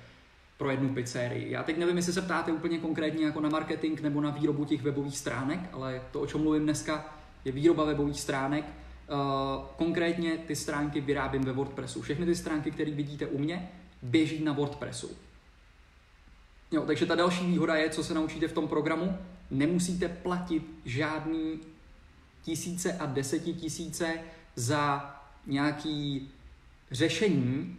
pro 0.58 0.72
jednu 0.72 0.94
pizzerii. 0.94 1.52
Já 1.52 1.64
teď 1.64 1.78
nevím, 1.78 1.98
jestli 1.98 2.14
se 2.14 2.22
ptáte 2.22 2.52
úplně 2.52 2.78
konkrétně 2.78 3.26
jako 3.26 3.42
na 3.42 3.50
marketing 3.50 4.02
nebo 4.02 4.22
na 4.22 4.30
výrobu 4.30 4.66
těch 4.66 4.82
webových 4.82 5.18
stránek, 5.18 5.60
ale 5.72 6.02
to, 6.12 6.22
o 6.22 6.28
čem 6.28 6.42
mluvím 6.42 6.64
dneska, 6.64 7.16
je 7.46 7.52
výroba 7.52 7.84
webových 7.86 8.20
stránek. 8.20 8.66
Uh, 8.66 9.66
konkrétně 9.78 10.38
ty 10.38 10.56
stránky 10.56 11.02
vyrábím 11.02 11.42
ve 11.42 11.52
WordPressu. 11.52 12.02
Všechny 12.02 12.26
ty 12.26 12.36
stránky, 12.36 12.72
které 12.72 12.92
vidíte 12.92 13.28
u 13.28 13.38
mě, 13.38 13.70
běží 14.02 14.44
na 14.44 14.54
WordPressu. 14.54 15.10
Jo, 16.72 16.84
takže 16.86 17.06
ta 17.06 17.16
další 17.16 17.46
výhoda 17.46 17.76
je, 17.76 17.90
co 17.90 18.04
se 18.04 18.14
naučíte 18.14 18.48
v 18.48 18.54
tom 18.54 18.68
programu, 18.68 19.18
nemusíte 19.52 20.08
platit 20.08 20.64
žádný 20.86 21.60
tisíce 22.44 22.94
a 22.94 23.06
desetitisíce 23.06 24.20
za 24.56 25.16
nějaký 25.46 26.30
řešení, 26.92 27.78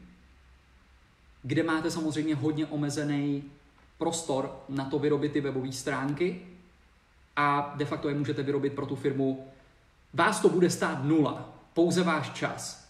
kde 1.43 1.63
máte 1.63 1.91
samozřejmě 1.91 2.35
hodně 2.35 2.67
omezený 2.67 3.45
prostor 3.99 4.61
na 4.69 4.85
to 4.85 4.99
vyrobit 4.99 5.33
ty 5.33 5.41
webové 5.41 5.73
stránky 5.73 6.41
a 7.37 7.75
de 7.77 7.85
facto 7.85 8.09
je 8.09 8.15
můžete 8.15 8.43
vyrobit 8.43 8.73
pro 8.73 8.87
tu 8.87 8.97
firmu. 8.97 9.47
Vás 10.15 10.41
to 10.41 10.49
bude 10.49 10.71
stát 10.71 11.05
nula, 11.05 11.55
pouze 11.75 12.03
váš 12.03 12.31
čas. 12.31 12.89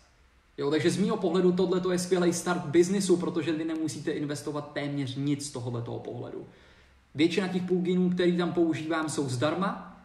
Jo, 0.58 0.70
takže 0.70 0.90
z 0.90 0.98
mého 0.98 1.16
pohledu 1.16 1.52
tohle 1.52 1.94
je 1.94 1.98
skvělý 1.98 2.32
start 2.32 2.64
biznisu, 2.66 3.16
protože 3.16 3.52
vy 3.52 3.64
nemusíte 3.64 4.10
investovat 4.10 4.72
téměř 4.72 5.16
nic 5.16 5.46
z 5.46 5.50
tohoto 5.50 5.98
pohledu. 5.98 6.46
Většina 7.14 7.48
těch 7.48 7.62
pluginů, 7.62 8.10
který 8.10 8.36
tam 8.36 8.52
používám, 8.52 9.08
jsou 9.08 9.28
zdarma. 9.28 10.00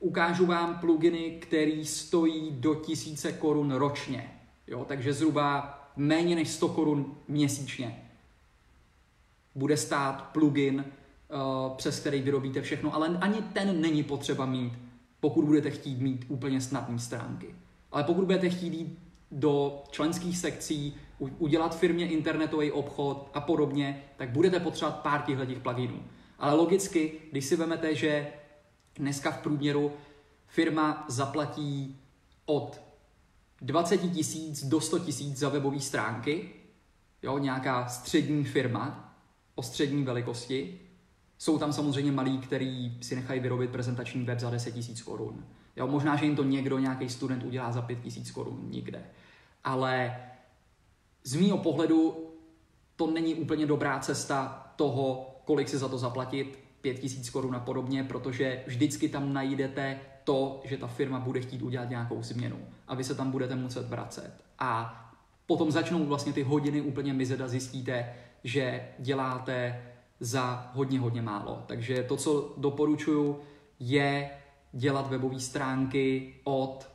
Ukážu 0.00 0.46
vám 0.46 0.78
pluginy, 0.78 1.38
které 1.40 1.84
stojí 1.84 2.50
do 2.50 2.74
tisíce 2.74 3.32
korun 3.32 3.72
ročně. 3.72 4.40
Jo, 4.66 4.84
takže 4.88 5.12
zhruba 5.12 5.77
méně 5.98 6.34
než 6.34 6.48
100 6.48 6.68
korun 6.68 7.14
měsíčně 7.28 8.08
bude 9.54 9.76
stát 9.76 10.22
plugin, 10.32 10.84
uh, 10.84 11.76
přes 11.76 12.00
který 12.00 12.22
vyrobíte 12.22 12.62
všechno, 12.62 12.94
ale 12.94 13.18
ani 13.20 13.42
ten 13.42 13.80
není 13.80 14.02
potřeba 14.02 14.46
mít, 14.46 14.72
pokud 15.20 15.44
budete 15.44 15.70
chtít 15.70 16.00
mít 16.00 16.24
úplně 16.28 16.60
snadné 16.60 16.98
stránky. 16.98 17.54
Ale 17.92 18.04
pokud 18.04 18.24
budete 18.24 18.50
chtít 18.50 18.74
jít 18.74 18.98
do 19.30 19.82
členských 19.90 20.38
sekcí, 20.38 20.94
udělat 21.18 21.78
firmě 21.78 22.08
internetový 22.08 22.72
obchod 22.72 23.30
a 23.34 23.40
podobně, 23.40 24.02
tak 24.16 24.30
budete 24.30 24.60
potřebovat 24.60 25.00
pár 25.00 25.22
těchto 25.22 25.60
pluginů. 25.60 26.02
Ale 26.38 26.54
logicky, 26.54 27.12
když 27.30 27.44
si 27.44 27.56
vezmete, 27.56 27.94
že 27.94 28.28
dneska 28.96 29.30
v 29.30 29.42
průměru 29.42 29.92
firma 30.46 31.04
zaplatí 31.08 31.96
od 32.46 32.80
20 33.60 33.98
tisíc 33.98 34.64
do 34.64 34.80
100 34.80 34.98
tisíc 34.98 35.38
za 35.38 35.48
webové 35.48 35.80
stránky, 35.80 36.50
jo, 37.22 37.38
nějaká 37.38 37.88
střední 37.88 38.44
firma 38.44 39.14
o 39.54 39.62
střední 39.62 40.04
velikosti. 40.04 40.80
Jsou 41.38 41.58
tam 41.58 41.72
samozřejmě 41.72 42.12
malí, 42.12 42.38
kteří 42.38 42.98
si 43.00 43.16
nechají 43.16 43.40
vyrobit 43.40 43.70
prezentační 43.70 44.24
web 44.24 44.38
za 44.38 44.50
10 44.50 44.72
tisíc 44.72 45.02
korun. 45.02 45.44
Jo, 45.76 45.86
možná, 45.86 46.16
že 46.16 46.24
jim 46.24 46.36
to 46.36 46.44
někdo, 46.44 46.78
nějaký 46.78 47.08
student 47.08 47.44
udělá 47.44 47.72
za 47.72 47.82
5 47.82 48.00
tisíc 48.00 48.30
korun, 48.30 48.60
nikde. 48.70 49.04
Ale 49.64 50.16
z 51.24 51.34
mýho 51.34 51.58
pohledu 51.58 52.30
to 52.96 53.10
není 53.10 53.34
úplně 53.34 53.66
dobrá 53.66 53.98
cesta 53.98 54.72
toho, 54.76 55.34
kolik 55.44 55.68
si 55.68 55.78
za 55.78 55.88
to 55.88 55.98
zaplatit, 55.98 56.58
5 56.80 56.98
tisíc 56.98 57.30
korun 57.30 57.54
a 57.54 57.60
podobně, 57.60 58.04
protože 58.04 58.62
vždycky 58.66 59.08
tam 59.08 59.32
najdete 59.32 60.00
to, 60.28 60.60
že 60.64 60.76
ta 60.76 60.86
firma 60.86 61.20
bude 61.20 61.40
chtít 61.40 61.62
udělat 61.62 61.90
nějakou 61.90 62.22
změnu 62.22 62.58
a 62.88 62.94
vy 62.94 63.04
se 63.04 63.14
tam 63.14 63.30
budete 63.30 63.54
muset 63.54 63.88
vracet. 63.88 64.32
A 64.58 64.70
potom 65.46 65.70
začnou 65.70 66.04
vlastně 66.04 66.32
ty 66.32 66.42
hodiny 66.42 66.80
úplně 66.80 67.12
mizet 67.12 67.40
a 67.40 67.48
zjistíte, 67.48 68.14
že 68.44 68.88
děláte 68.98 69.82
za 70.20 70.70
hodně, 70.74 71.00
hodně 71.00 71.22
málo. 71.22 71.64
Takže 71.66 72.02
to, 72.02 72.16
co 72.16 72.54
doporučuju, 72.56 73.40
je 73.80 74.30
dělat 74.72 75.10
webové 75.10 75.40
stránky 75.40 76.34
od 76.44 76.88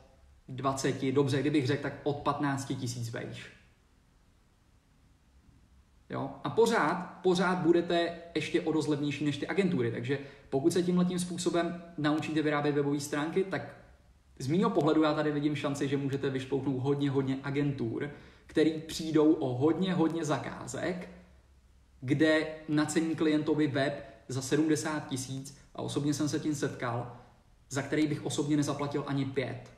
20, 0.48 1.12
dobře, 1.12 1.40
kdybych 1.40 1.66
řekl, 1.66 1.82
tak 1.82 2.00
od 2.04 2.16
15 2.16 2.72
tisíc 2.80 3.10
vejš. 3.10 3.46
Jo? 6.14 6.30
A 6.44 6.50
pořád, 6.50 7.18
pořád 7.22 7.58
budete 7.58 8.18
ještě 8.34 8.60
o 8.60 8.72
dost 8.72 8.86
levnější 8.86 9.24
než 9.24 9.36
ty 9.36 9.46
agentury. 9.46 9.90
Takže 9.90 10.18
pokud 10.50 10.72
se 10.72 10.82
tímhle 10.82 11.04
tím 11.04 11.18
způsobem 11.18 11.82
naučíte 11.98 12.42
vyrábět 12.42 12.72
webové 12.72 13.00
stránky, 13.00 13.44
tak 13.44 13.76
Z 14.38 14.46
mýho 14.46 14.70
pohledu 14.70 15.02
já 15.02 15.14
tady 15.14 15.32
vidím 15.32 15.56
šanci, 15.56 15.88
že 15.88 15.96
můžete 15.96 16.30
vyšpouknout 16.30 16.82
hodně, 16.82 17.10
hodně 17.10 17.38
agentur, 17.42 18.10
který 18.46 18.72
přijdou 18.72 19.32
o 19.32 19.54
hodně, 19.54 19.94
hodně 19.94 20.24
zakázek, 20.24 21.08
kde 22.00 22.46
nacení 22.68 23.14
klientovi 23.14 23.66
web 23.66 24.04
za 24.28 24.42
70 24.42 25.08
tisíc 25.08 25.58
a 25.74 25.82
osobně 25.82 26.14
jsem 26.14 26.28
se 26.28 26.40
tím 26.40 26.54
setkal, 26.54 27.16
za 27.70 27.82
který 27.82 28.06
bych 28.06 28.24
osobně 28.24 28.56
nezaplatil 28.56 29.04
ani 29.06 29.24
pět. 29.24 29.70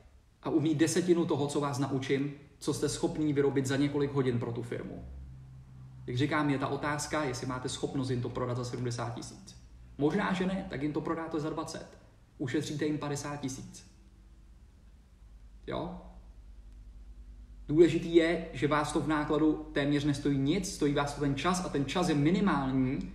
A 0.43 0.51
umí 0.51 0.75
desetinu 0.75 1.25
toho, 1.25 1.47
co 1.47 1.61
vás 1.61 1.79
naučím, 1.79 2.35
co 2.59 2.75
jste 2.75 2.89
schopní 2.89 3.33
vyrobit 3.33 3.67
za 3.67 3.77
několik 3.77 4.13
hodin 4.13 4.39
pro 4.39 4.53
tu 4.53 4.63
firmu. 4.63 5.05
Jak 6.07 6.17
říkám, 6.17 6.51
je 6.51 6.59
ta 6.59 6.69
otázka, 6.69 7.25
jestli 7.25 7.47
máte 7.47 7.69
schopnost 7.69 8.11
jim 8.11 8.23
to 8.23 8.29
prodat 8.29 8.57
za 8.57 8.65
70 8.65 9.15
tisíc. 9.15 9.57
Možná, 9.99 10.33
že 10.33 10.47
ne, 10.47 10.67
tak 10.71 10.83
jim 10.83 10.93
to 10.93 11.01
prodáte 11.01 11.41
za 11.41 11.51
20. 11.51 11.99
Ušetříte 12.39 12.85
jim 12.85 12.99
50 12.99 13.37
tisíc. 13.37 13.91
Jo? 15.67 16.01
Důležitý 17.69 18.15
je, 18.15 18.49
že 18.53 18.69
vás 18.69 18.93
to 18.93 19.01
v 19.01 19.09
nákladu 19.09 19.71
téměř 19.73 20.05
nestojí 20.05 20.39
nic, 20.39 20.75
stojí 20.75 20.95
vás 20.95 21.15
to 21.15 21.21
ten 21.21 21.35
čas 21.35 21.65
a 21.65 21.69
ten 21.69 21.85
čas 21.85 22.09
je 22.09 22.15
minimální, 22.15 23.13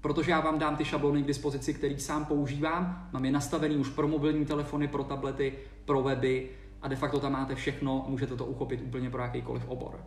protože 0.00 0.30
já 0.30 0.40
vám 0.40 0.58
dám 0.58 0.76
ty 0.76 0.84
šablony 0.84 1.22
k 1.22 1.26
dispozici, 1.26 1.74
který 1.74 2.00
sám 2.00 2.24
používám, 2.24 3.08
mám 3.12 3.24
je 3.24 3.30
nastavený 3.30 3.76
už 3.76 3.88
pro 3.88 4.08
mobilní 4.08 4.46
telefony, 4.46 4.88
pro 4.88 5.04
tablety, 5.04 5.58
pro 5.84 6.02
weby 6.02 6.50
a 6.82 6.88
de 6.88 6.96
facto 6.96 7.20
tam 7.20 7.32
máte 7.32 7.54
všechno, 7.54 8.04
můžete 8.08 8.36
to 8.36 8.46
uchopit 8.46 8.82
úplně 8.82 9.10
pro 9.10 9.22
jakýkoliv 9.22 9.68
obor. 9.68 10.04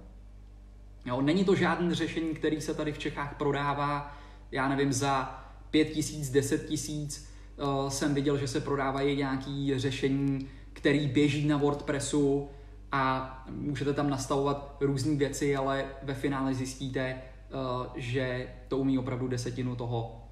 Jo, 1.05 1.21
není 1.21 1.45
to 1.45 1.55
žádné 1.55 1.95
řešení, 1.95 2.33
který 2.33 2.61
se 2.61 2.73
tady 2.73 2.93
v 2.93 2.97
Čechách 2.97 3.35
prodává, 3.37 4.17
já 4.51 4.69
nevím, 4.69 4.93
za 4.93 5.43
5 5.69 5.85
tisíc, 5.85 6.29
10 6.29 6.65
tisíc. 6.65 7.31
Uh, 7.57 7.89
jsem 7.89 8.13
viděl, 8.13 8.37
že 8.37 8.47
se 8.47 8.59
prodávají 8.59 9.17
nějaké 9.17 9.73
řešení, 9.75 10.49
který 10.73 11.07
běží 11.07 11.47
na 11.47 11.57
WordPressu 11.57 12.49
a 12.91 13.45
můžete 13.49 13.93
tam 13.93 14.09
nastavovat 14.09 14.77
různé 14.79 15.15
věci, 15.15 15.55
ale 15.55 15.85
ve 16.03 16.13
finále 16.13 16.53
zjistíte, 16.53 17.21
uh, 17.49 17.87
že 17.95 18.47
to 18.67 18.77
umí 18.77 18.97
opravdu 18.97 19.27
desetinu 19.27 19.75
toho, 19.75 20.27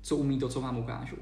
co 0.00 0.16
umí 0.16 0.38
to, 0.38 0.48
co 0.48 0.60
vám 0.60 0.78
ukážu. 0.78 1.16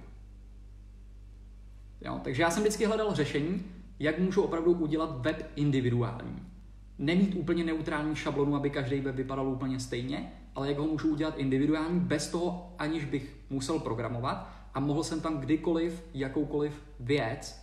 Jo? 2.01 2.21
Takže 2.25 2.43
já 2.43 2.51
jsem 2.51 2.63
vždycky 2.63 2.85
hledal 2.85 3.15
řešení, 3.15 3.65
jak 3.99 4.19
můžu 4.19 4.43
opravdu 4.43 4.73
udělat 4.73 5.21
web 5.21 5.51
individuální 5.57 6.56
nemít 6.99 7.35
úplně 7.35 7.65
neutrální 7.65 8.17
šablonu, 8.17 8.57
aby 8.57 8.71
každý 8.71 9.01
web 9.01 9.15
vypadal 9.15 9.49
úplně 9.49 9.81
stejně, 9.81 10.33
ale 10.55 10.69
jak 10.69 10.79
ho 10.79 10.87
můžu 10.87 11.09
udělat 11.09 11.39
individuální 11.39 12.01
bez 12.01 12.29
toho, 12.29 12.75
aniž 12.79 13.05
bych 13.05 13.37
musel 13.51 13.79
programovat 13.79 14.51
a 14.75 14.81
mohl 14.81 15.05
jsem 15.05 15.21
tam 15.21 15.39
kdykoliv 15.39 16.05
jakoukoliv 16.15 16.83
věc 17.01 17.63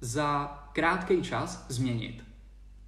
za 0.00 0.46
krátký 0.72 1.22
čas 1.22 1.66
změnit. 1.68 2.24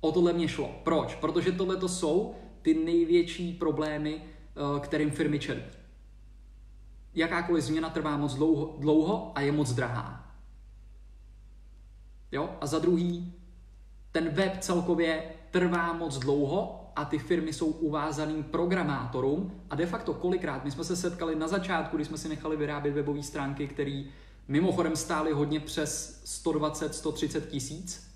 O 0.00 0.12
tohle 0.12 0.32
mě 0.32 0.48
šlo. 0.48 0.70
Proč? 0.84 1.14
Protože 1.14 1.52
tohle 1.52 1.76
to 1.76 1.88
jsou 1.88 2.34
ty 2.62 2.74
největší 2.74 3.52
problémy, 3.52 4.22
eh, 4.22 4.80
kterým 4.80 5.10
firmy 5.10 5.38
čelí. 5.38 5.62
Jakákoliv 7.14 7.64
změna 7.64 7.90
trvá 7.90 8.16
moc 8.16 8.34
dlouho, 8.34 8.76
dlouho 8.78 9.32
a 9.34 9.40
je 9.40 9.52
moc 9.52 9.72
drahá. 9.72 10.34
Jo? 12.32 12.50
A 12.60 12.66
za 12.66 12.78
druhý, 12.78 13.34
ten 14.12 14.28
web 14.28 14.58
celkově 14.60 15.22
trvá 15.52 15.92
moc 15.92 16.18
dlouho 16.18 16.92
a 16.96 17.04
ty 17.04 17.18
firmy 17.18 17.52
jsou 17.52 17.66
uvázaným 17.66 18.44
programátorům 18.44 19.52
a 19.70 19.76
de 19.76 19.86
facto 19.86 20.14
kolikrát, 20.14 20.64
my 20.64 20.70
jsme 20.70 20.84
se 20.84 20.96
setkali 20.96 21.36
na 21.36 21.48
začátku, 21.48 21.96
kdy 21.96 22.04
jsme 22.04 22.18
si 22.18 22.28
nechali 22.28 22.56
vyrábět 22.56 22.92
webové 22.92 23.22
stránky, 23.22 23.68
které 23.68 24.04
mimochodem 24.48 24.96
stály 24.96 25.32
hodně 25.32 25.60
přes 25.60 26.22
120-130 26.44 27.40
tisíc. 27.40 28.12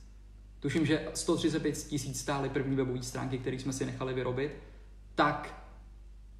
Tuším, 0.60 0.86
že 0.86 1.08
135 1.14 1.72
tisíc 1.72 2.20
stály 2.20 2.48
první 2.48 2.76
webové 2.76 3.02
stránky, 3.02 3.38
které 3.38 3.58
jsme 3.58 3.72
si 3.72 3.86
nechali 3.86 4.14
vyrobit. 4.14 4.52
Tak 5.14 5.64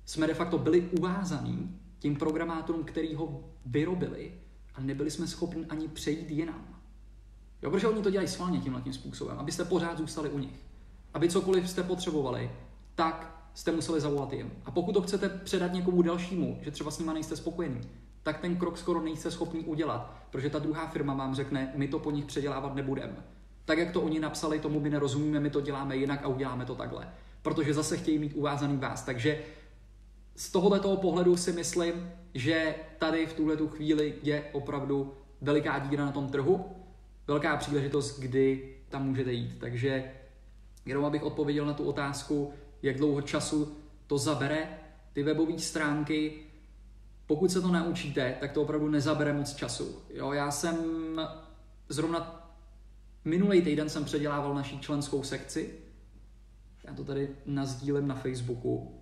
jsme 0.05 0.27
de 0.27 0.35
facto 0.35 0.59
byli 0.59 0.81
uvázaný 0.81 1.81
tím 1.99 2.17
programátorům, 2.17 2.85
který 2.85 3.15
ho 3.15 3.45
vyrobili 3.67 4.33
a 4.75 4.81
nebyli 4.81 5.11
jsme 5.11 5.27
schopni 5.27 5.67
ani 5.67 5.89
přejít 5.89 6.31
jinam. 6.31 6.81
Jo, 7.63 7.71
protože 7.71 7.89
oni 7.89 8.03
to 8.03 8.11
dělají 8.11 8.29
sválně 8.29 8.61
tímhle 8.61 8.83
tím 8.83 8.93
způsobem, 8.93 9.39
abyste 9.39 9.65
pořád 9.65 9.99
zůstali 9.99 10.31
u 10.31 10.39
nich 10.39 10.65
aby 11.16 11.29
cokoliv 11.29 11.70
jste 11.70 11.83
potřebovali, 11.83 12.50
tak 12.94 13.48
jste 13.55 13.72
museli 13.72 14.00
zavolat 14.00 14.33
jim. 14.33 14.52
A 14.64 14.70
pokud 14.70 14.92
to 14.92 15.02
chcete 15.02 15.29
předat 15.29 15.72
někomu 15.72 16.02
dalšímu, 16.02 16.59
že 16.62 16.70
třeba 16.70 16.90
s 16.90 16.98
nima 16.98 17.12
nejste 17.12 17.37
spokojený, 17.37 17.81
tak 18.22 18.40
ten 18.40 18.57
krok 18.57 18.79
skoro 18.79 19.02
nejste 19.02 19.31
schopný 19.31 19.61
udělat, 19.61 20.14
protože 20.31 20.50
ta 20.50 20.59
druhá 20.59 20.87
firma 20.87 21.14
vám 21.14 21.35
řekne, 21.35 21.72
my 21.74 21.88
to 21.88 21.98
po 21.98 22.11
nich 22.11 22.24
předělávat 22.24 22.74
nebudeme. 22.74 23.16
Tak, 23.64 23.79
jak 23.79 23.90
to 23.90 24.00
oni 24.00 24.20
napsali, 24.20 24.59
tomu 24.59 24.81
my 24.81 24.90
nerozumíme, 24.90 25.40
my 25.40 25.50
to 25.50 25.61
děláme 25.61 25.96
jinak 25.96 26.24
a 26.24 26.29
uděláme 26.29 26.64
to 26.64 26.74
takhle. 26.74 27.09
Protože 27.42 27.74
zase 27.74 27.96
chtějí 27.96 28.18
mít 28.18 28.33
uvázaný 28.35 28.76
vás. 28.76 29.02
Takže 29.02 29.42
z 30.35 30.52
tohoto 30.52 30.96
pohledu 30.96 31.37
si 31.37 31.52
myslím, 31.52 32.12
že 32.35 32.74
tady 32.98 33.26
v 33.26 33.33
tuhle 33.33 33.57
chvíli 33.68 34.14
je 34.22 34.44
opravdu 34.52 35.14
veliká 35.40 35.79
díra 35.79 36.05
na 36.05 36.12
tom 36.12 36.29
trhu, 36.29 36.66
velká 37.26 37.57
příležitost, 37.57 38.20
kdy 38.20 38.74
tam 38.88 39.07
můžete 39.07 39.33
jít. 39.33 39.59
Takže 39.59 40.12
Jenom 40.87 41.05
abych 41.05 41.22
odpověděl 41.22 41.66
na 41.66 41.72
tu 41.72 41.85
otázku, 41.85 42.53
jak 42.83 42.96
dlouho 42.96 43.22
času 43.22 43.77
to 44.07 44.18
zabere, 44.18 44.79
ty 45.12 45.22
webové 45.22 45.59
stránky, 45.59 46.46
pokud 47.27 47.51
se 47.51 47.61
to 47.61 47.68
naučíte, 47.68 48.37
tak 48.40 48.53
to 48.53 48.62
opravdu 48.62 48.88
nezabere 48.88 49.33
moc 49.33 49.55
času. 49.55 50.03
Jo, 50.14 50.33
já 50.33 50.51
jsem 50.51 50.77
zrovna 51.88 52.46
minulý 53.25 53.62
týden 53.62 53.88
jsem 53.88 54.05
předělával 54.05 54.55
naší 54.55 54.81
členskou 54.81 55.22
sekci. 55.22 55.75
Já 56.85 56.94
to 56.94 57.05
tady 57.05 57.29
nazdílím 57.46 58.09
na 58.09 58.14
Facebooku. 58.14 59.01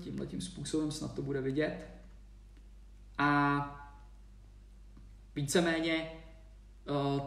Tímhle 0.00 0.26
tím 0.26 0.40
způsobem 0.40 0.90
snad 0.90 1.14
to 1.14 1.22
bude 1.22 1.40
vidět. 1.40 1.86
A 3.18 3.90
víceméně 5.34 6.19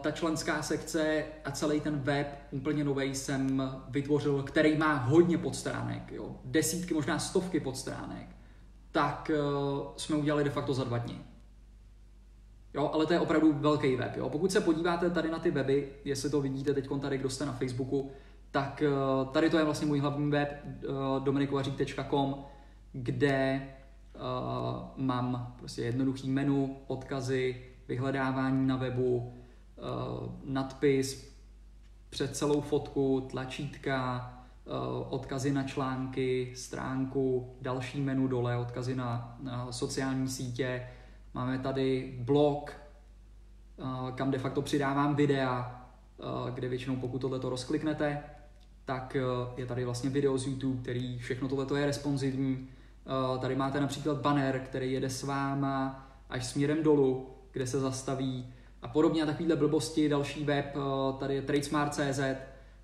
ta 0.00 0.10
členská 0.10 0.62
sekce 0.62 1.24
a 1.44 1.50
celý 1.50 1.80
ten 1.80 1.98
web 1.98 2.38
úplně 2.50 2.84
nový 2.84 3.14
jsem 3.14 3.72
vytvořil, 3.88 4.42
který 4.42 4.76
má 4.76 4.94
hodně 4.94 5.38
podstránek, 5.38 6.12
jo, 6.12 6.36
desítky, 6.44 6.94
možná 6.94 7.18
stovky 7.18 7.60
podstránek, 7.60 8.26
tak 8.92 9.30
uh, 9.34 9.86
jsme 9.96 10.16
udělali 10.16 10.44
de 10.44 10.50
facto 10.50 10.74
za 10.74 10.84
dva 10.84 10.98
dny. 10.98 11.14
Jo, 12.74 12.90
ale 12.94 13.06
to 13.06 13.12
je 13.12 13.20
opravdu 13.20 13.52
velký 13.52 13.96
web. 13.96 14.16
Jo. 14.16 14.30
Pokud 14.30 14.52
se 14.52 14.60
podíváte 14.60 15.10
tady 15.10 15.30
na 15.30 15.38
ty 15.38 15.50
weby, 15.50 15.92
jestli 16.04 16.30
to 16.30 16.40
vidíte 16.40 16.74
teď 16.74 16.88
tady, 17.00 17.18
kdo 17.18 17.30
jste 17.30 17.46
na 17.46 17.52
Facebooku, 17.52 18.10
tak 18.50 18.82
uh, 18.86 19.32
tady 19.32 19.50
to 19.50 19.58
je 19.58 19.64
vlastně 19.64 19.86
můj 19.86 20.00
hlavní 20.00 20.30
web 20.30 20.64
uh, 20.64 21.24
dominikovařík.com, 21.24 22.44
kde 22.92 23.68
uh, 24.14 24.20
mám 24.96 25.54
prostě 25.58 25.82
jednoduchý 25.82 26.30
menu, 26.30 26.76
odkazy, 26.86 27.64
vyhledávání 27.88 28.66
na 28.66 28.76
webu, 28.76 29.32
nadpis 30.44 31.34
před 32.10 32.36
celou 32.36 32.60
fotku, 32.60 33.26
tlačítka, 33.30 34.32
uh, 34.64 35.12
odkazy 35.14 35.52
na 35.52 35.62
články, 35.62 36.52
stránku, 36.56 37.54
další 37.60 38.00
menu 38.00 38.28
dole, 38.28 38.56
odkazy 38.56 38.94
na, 38.94 39.36
na 39.42 39.72
sociální 39.72 40.28
sítě. 40.28 40.86
Máme 41.34 41.58
tady 41.58 42.14
blog, 42.18 42.72
uh, 43.76 44.10
kam 44.10 44.30
de 44.30 44.38
facto 44.38 44.62
přidávám 44.62 45.14
videa, 45.14 45.80
kde 46.54 46.68
většinou 46.68 46.96
pokud 46.96 47.18
tohleto 47.18 47.48
rozkliknete, 47.48 48.22
tak 48.84 49.16
je 49.56 49.66
tady 49.66 49.84
vlastně 49.84 50.10
video 50.10 50.38
z 50.38 50.46
YouTube, 50.46 50.82
který 50.82 51.18
všechno 51.18 51.48
tohleto 51.48 51.76
je 51.76 51.86
responsivní. 51.86 52.68
Tady 53.40 53.56
máte 53.56 53.80
například 53.80 54.20
banner, 54.20 54.60
který 54.60 54.92
jede 54.92 55.10
s 55.10 55.22
váma 55.22 56.06
až 56.30 56.46
směrem 56.46 56.82
dolů, 56.82 57.28
kde 57.52 57.66
se 57.66 57.80
zastaví 57.80 58.52
a 58.84 58.88
podobně 58.88 59.22
a 59.22 59.26
takovýhle 59.26 59.56
blbosti. 59.56 60.08
Další 60.08 60.44
web, 60.44 60.76
eh, 60.76 61.18
tady 61.18 61.34
je 61.34 61.42
tradesmart.cz, 61.42 62.20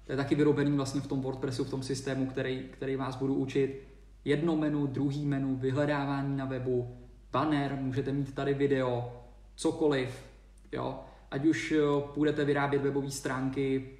to 0.06 0.12
je 0.12 0.16
taky 0.16 0.34
vyrobený 0.34 0.76
vlastně 0.76 1.00
v 1.00 1.06
tom 1.06 1.20
WordPressu, 1.20 1.64
v 1.64 1.70
tom 1.70 1.82
systému, 1.82 2.26
který, 2.26 2.68
který 2.70 2.96
vás 2.96 3.16
budu 3.16 3.34
učit. 3.34 3.88
Jedno 4.24 4.56
menu, 4.56 4.86
druhý 4.86 5.26
menu, 5.26 5.56
vyhledávání 5.56 6.36
na 6.36 6.44
webu, 6.44 6.96
banner, 7.32 7.78
můžete 7.80 8.12
mít 8.12 8.34
tady 8.34 8.54
video, 8.54 9.12
cokoliv, 9.54 10.24
jo. 10.72 11.00
Ať 11.30 11.44
už 11.44 11.72
eh, 11.72 11.80
půjdete 12.14 12.44
vyrábět 12.44 12.82
webové 12.82 13.10
stránky 13.10 13.90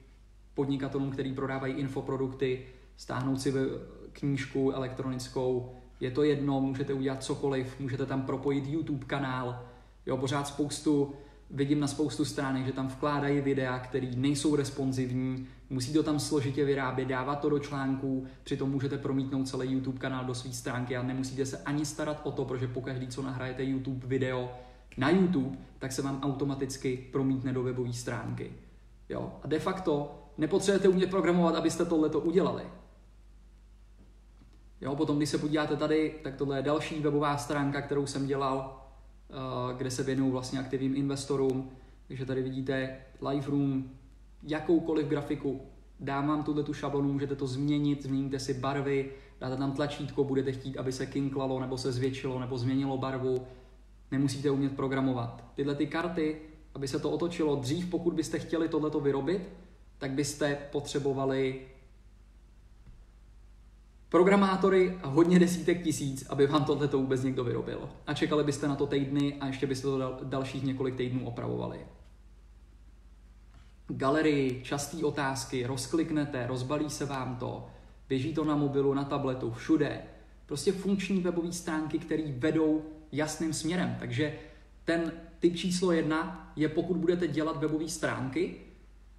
podnikatelům, 0.55 1.11
který 1.11 1.33
prodávají 1.33 1.75
infoprodukty, 1.75 2.67
stáhnout 2.97 3.41
si 3.41 3.53
knížku 4.13 4.71
elektronickou, 4.71 5.77
je 6.01 6.11
to 6.11 6.23
jedno, 6.23 6.61
můžete 6.61 6.95
udělat 6.95 7.23
cokoliv, 7.23 7.81
můžete 7.81 8.07
tam 8.07 8.23
propojit 8.23 8.67
YouTube 8.67 9.07
kanál, 9.07 9.63
jo, 10.07 10.17
pořád 10.17 10.47
spoustu 10.47 11.15
vidím 11.51 11.81
na 11.81 11.87
spoustu 11.87 12.25
stránek, 12.25 12.67
že 12.67 12.73
tam 12.73 12.89
vkládají 12.89 13.41
videa, 13.41 13.79
které 13.79 14.11
nejsou 14.17 14.57
responsivní, 14.57 15.47
musí 15.71 15.93
to 15.93 16.03
tam 16.03 16.19
složitě 16.21 16.65
vyrábět, 16.65 17.05
dávat 17.05 17.41
to 17.41 17.49
do 17.49 17.59
článků, 17.59 18.27
přitom 18.45 18.71
můžete 18.71 18.99
promítnout 18.99 19.49
celý 19.49 19.73
YouTube 19.73 19.99
kanál 19.99 20.25
do 20.25 20.35
své 20.35 20.53
stránky 20.53 20.97
a 20.97 21.03
nemusíte 21.03 21.47
se 21.47 21.59
ani 21.59 21.87
starat 21.87 22.21
o 22.25 22.33
to, 22.33 22.45
protože 22.45 22.69
pokaždý, 22.69 23.09
co 23.09 23.23
nahrajete 23.23 23.65
YouTube 23.65 24.07
video 24.07 24.53
na 24.97 25.11
YouTube, 25.11 25.59
tak 25.79 25.93
se 25.93 26.03
vám 26.03 26.23
automaticky 26.23 27.09
promítne 27.13 27.53
do 27.53 27.63
webové 27.63 27.93
stránky. 27.93 28.53
Jo? 29.09 29.33
A 29.43 29.47
de 29.47 29.59
facto 29.59 30.23
nepotřebujete 30.39 30.89
umět 30.89 31.11
programovat, 31.11 31.55
abyste 31.55 31.85
tohleto 31.85 32.21
udělali. 32.21 32.63
Jo, 34.81 34.97
potom, 34.97 35.17
když 35.17 35.29
se 35.29 35.39
podíváte 35.39 35.77
tady, 35.77 36.15
tak 36.23 36.37
tohle 36.37 36.59
je 36.59 36.63
další 36.63 37.01
webová 37.01 37.37
stránka, 37.37 37.83
kterou 37.83 38.07
jsem 38.07 38.27
dělal, 38.27 38.80
kde 39.77 39.90
se 39.90 40.03
věnuju 40.03 40.31
vlastně 40.31 40.59
aktivním 40.59 40.97
investorům. 40.97 41.71
Takže 42.09 42.27
tady 42.27 42.43
vidíte 42.43 42.97
Lightroom, 43.29 43.85
jakoukoliv 44.43 45.07
grafiku, 45.07 45.61
dám 46.01 46.29
vám 46.29 46.45
tuhle 46.45 46.62
tu 46.62 46.75
šablonu, 46.75 47.12
můžete 47.12 47.37
to 47.37 47.47
změnit, 47.47 48.03
změníte 48.03 48.38
si 48.38 48.55
barvy, 48.55 49.12
dáte 49.40 49.57
tam 49.57 49.73
tlačítko, 49.73 50.25
budete 50.25 50.53
chtít, 50.53 50.77
aby 50.77 50.93
se 50.93 51.07
kinklalo, 51.07 51.61
nebo 51.61 51.79
se 51.79 51.93
zvětšilo, 51.93 52.40
nebo 52.40 52.59
změnilo 52.59 52.99
barvu. 52.99 53.47
Nemusíte 54.11 54.51
umět 54.51 54.77
programovat. 54.77 55.45
Tyhle 55.55 55.75
ty 55.75 55.87
karty, 55.87 56.37
aby 56.75 56.88
se 56.88 56.99
to 56.99 57.11
otočilo 57.11 57.57
dřív, 57.57 57.90
pokud 57.90 58.14
byste 58.14 58.38
chtěli 58.38 58.69
tohleto 58.69 59.01
vyrobit, 59.01 59.49
tak 59.99 60.11
byste 60.11 60.59
potřebovali 60.73 61.66
programátory 64.11 64.99
hodně 65.03 65.38
desítek 65.38 65.83
tisíc, 65.83 66.27
aby 66.29 66.46
vám 66.46 66.64
tohle 66.64 66.88
to 66.88 66.99
vůbec 66.99 67.23
někdo 67.23 67.44
vyrobil. 67.44 67.88
A 68.07 68.14
čekali 68.14 68.44
byste 68.44 68.68
na 68.68 68.77
to 68.77 68.87
týdny 68.87 69.35
a 69.40 69.46
ještě 69.46 69.66
byste 69.66 69.83
to 69.83 69.99
dal, 69.99 70.18
dalších 70.23 70.62
několik 70.62 70.96
týdnů 70.96 71.27
opravovali. 71.27 71.79
Galerii, 73.88 74.62
časté 74.64 75.05
otázky, 75.05 75.66
rozkliknete, 75.66 76.46
rozbalí 76.46 76.90
se 76.90 77.05
vám 77.05 77.37
to, 77.37 77.66
běží 78.09 78.35
to 78.35 78.44
na 78.44 78.57
mobilu, 78.57 78.94
na 78.94 79.05
tabletu, 79.05 79.53
všude. 79.53 80.03
Prostě 80.46 80.73
funkční 80.73 81.20
webové 81.20 81.53
stránky, 81.53 81.99
které 81.99 82.23
vedou 82.33 82.85
jasným 83.12 83.53
směrem. 83.53 83.96
Takže 83.99 84.38
ten 84.85 85.12
typ 85.38 85.57
číslo 85.57 85.92
jedna 85.92 86.53
je, 86.57 86.68
pokud 86.68 86.96
budete 86.96 87.29
dělat 87.29 87.57
webové 87.57 87.88
stránky, 87.88 88.55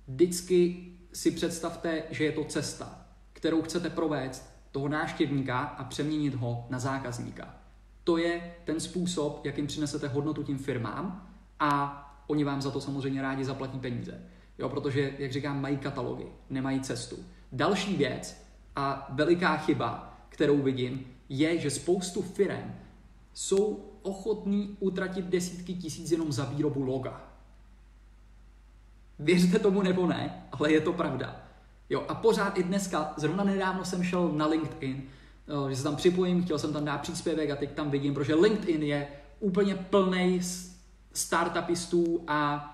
vždycky 0.07 0.87
si 1.13 1.31
představte, 1.31 2.03
že 2.09 2.23
je 2.23 2.31
to 2.31 2.43
cesta, 2.43 3.05
kterou 3.33 3.61
chcete 3.61 3.89
provést 3.89 4.50
toho 4.71 4.87
náštěvníka 4.87 5.59
a 5.59 5.83
přeměnit 5.83 6.35
ho 6.35 6.65
na 6.69 6.79
zákazníka. 6.79 7.55
To 8.03 8.17
je 8.17 8.55
ten 8.63 8.79
způsob, 8.79 9.45
jakým 9.45 9.67
přinesete 9.67 10.07
hodnotu 10.07 10.43
tím 10.43 10.57
firmám 10.57 11.29
a 11.59 11.97
oni 12.27 12.43
vám 12.43 12.61
za 12.61 12.71
to 12.71 12.81
samozřejmě 12.81 13.21
rádi 13.21 13.45
zaplatí 13.45 13.79
peníze. 13.79 14.21
Jo, 14.59 14.69
protože, 14.69 15.13
jak 15.17 15.31
říkám, 15.31 15.61
mají 15.61 15.77
katalogy, 15.77 16.25
nemají 16.49 16.81
cestu. 16.81 17.15
Další 17.51 17.95
věc 17.95 18.45
a 18.75 19.07
veliká 19.09 19.57
chyba, 19.57 20.17
kterou 20.29 20.61
vidím, 20.61 21.05
je, 21.29 21.59
že 21.59 21.69
spoustu 21.69 22.21
firm 22.21 22.75
jsou 23.33 23.89
ochotní 24.01 24.77
utratit 24.79 25.25
desítky 25.25 25.73
tisíc 25.73 26.11
jenom 26.11 26.31
za 26.31 26.45
výrobu 26.45 26.83
loga. 26.83 27.23
Věřte 29.19 29.59
tomu 29.59 29.81
nebo 29.81 30.07
ne, 30.07 30.47
ale 30.51 30.71
je 30.71 30.81
to 30.81 30.93
pravda. 30.93 31.40
Jo, 31.91 32.05
a 32.07 32.15
pořád 32.15 32.57
i 32.57 32.63
dneska, 32.63 33.13
zrovna 33.17 33.43
nedávno 33.43 33.85
jsem 33.85 34.03
šel 34.03 34.31
na 34.31 34.47
LinkedIn, 34.47 35.03
že 35.69 35.75
se 35.75 35.83
tam 35.83 35.95
připojím, 35.95 36.43
chtěl 36.43 36.59
jsem 36.59 36.73
tam 36.73 36.85
dát 36.85 37.01
příspěvek 37.01 37.49
a 37.49 37.55
teď 37.55 37.71
tam 37.71 37.91
vidím, 37.91 38.13
protože 38.13 38.35
LinkedIn 38.35 38.83
je 38.83 39.07
úplně 39.39 39.75
plný 39.75 40.39
startupistů 41.13 42.23
a 42.27 42.67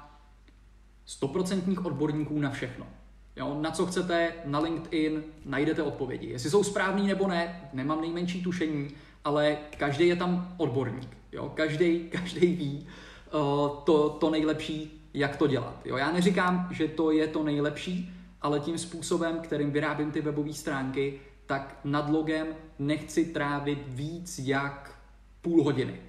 stoprocentních 1.05 1.85
odborníků 1.85 2.39
na 2.39 2.49
všechno. 2.49 2.87
Jo, 3.35 3.57
na 3.61 3.71
co 3.71 3.85
chcete 3.85 4.33
na 4.45 4.59
LinkedIn, 4.59 5.23
najdete 5.45 5.83
odpovědi. 5.83 6.27
Jestli 6.27 6.49
jsou 6.49 6.63
správný 6.63 7.07
nebo 7.07 7.27
ne, 7.27 7.69
nemám 7.73 8.01
nejmenší 8.01 8.43
tušení, 8.43 8.89
ale 9.23 9.57
každý 9.77 10.07
je 10.07 10.15
tam 10.15 10.53
odborník. 10.57 11.17
Jo, 11.31 11.51
každý, 11.55 11.99
každý 12.11 12.55
ví 12.55 12.87
uh, 13.33 13.39
to, 13.83 14.09
to 14.09 14.29
nejlepší, 14.29 15.09
jak 15.13 15.35
to 15.35 15.47
dělat. 15.47 15.81
Jo, 15.85 15.97
já 15.97 16.11
neříkám, 16.11 16.67
že 16.71 16.87
to 16.87 17.11
je 17.11 17.27
to 17.27 17.43
nejlepší, 17.43 18.16
ale 18.41 18.59
tím 18.59 18.77
způsobem, 18.77 19.39
kterým 19.39 19.71
vyrábím 19.71 20.11
ty 20.11 20.21
webové 20.21 20.53
stránky, 20.53 21.19
tak 21.45 21.79
nad 21.83 22.09
logem 22.09 22.47
nechci 22.79 23.25
trávit 23.25 23.79
víc 23.87 24.39
jak 24.39 24.99
půl 25.41 25.63
hodiny. 25.63 26.01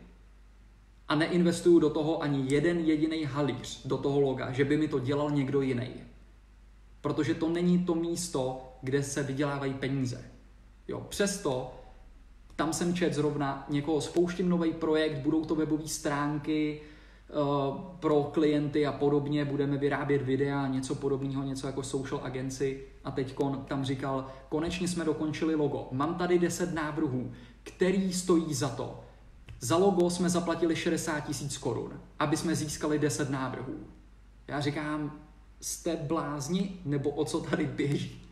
A 1.09 1.15
neinvestuju 1.15 1.79
do 1.79 1.91
toho 1.91 2.23
ani 2.23 2.55
jeden 2.55 2.79
jediný 2.79 3.25
halíř 3.25 3.87
do 3.87 3.99
toho 3.99 4.21
loga, 4.21 4.53
že 4.53 4.65
by 4.65 4.77
mi 4.77 4.89
to 4.89 4.99
dělal 4.99 5.31
někdo 5.31 5.61
jiný. 5.61 5.91
Protože 7.01 7.35
to 7.35 7.49
není 7.49 7.85
to 7.85 7.95
místo, 7.95 8.73
kde 8.83 9.03
se 9.03 9.23
vydělávají 9.23 9.75
peníze. 9.75 10.31
Jo, 10.89 11.07
přesto 11.09 11.75
tam 12.59 12.73
jsem 12.73 12.95
čet 12.95 13.15
zrovna 13.15 13.67
někoho, 13.69 14.01
spouštím 14.01 14.49
nový 14.49 14.73
projekt, 14.73 15.19
budou 15.19 15.45
to 15.45 15.55
webové 15.55 15.89
stránky, 15.89 16.81
pro 18.01 18.23
klienty 18.23 18.87
a 18.87 18.93
podobně, 18.93 19.45
budeme 19.45 19.77
vyrábět 19.77 20.23
videa, 20.23 20.67
něco 20.67 20.95
podobného, 20.95 21.43
něco 21.43 21.67
jako 21.67 21.83
social 21.83 22.21
agency 22.25 22.83
a 23.05 23.11
teď 23.11 23.35
tam 23.67 23.85
říkal, 23.85 24.27
konečně 24.49 24.89
jsme 24.89 25.05
dokončili 25.05 25.55
logo. 25.55 25.89
Mám 25.93 26.15
tady 26.15 26.39
10 26.39 26.75
návrhů, 26.75 27.33
který 27.63 28.13
stojí 28.13 28.55
za 28.55 28.69
to. 28.69 29.01
Za 29.61 29.77
logo 29.77 30.11
jsme 30.11 30.31
zaplatili 30.31 30.77
60 30.77 31.21
tisíc 31.21 31.59
korun, 31.59 32.01
aby 32.19 32.37
jsme 32.37 32.57
získali 32.57 32.99
10 32.99 33.31
návrhů. 33.31 33.75
Já 34.49 34.61
říkám, 34.61 35.21
jste 35.61 35.97
blázni, 35.97 36.77
nebo 36.85 37.11
o 37.11 37.25
co 37.25 37.41
tady 37.41 37.67
běží? 37.67 38.23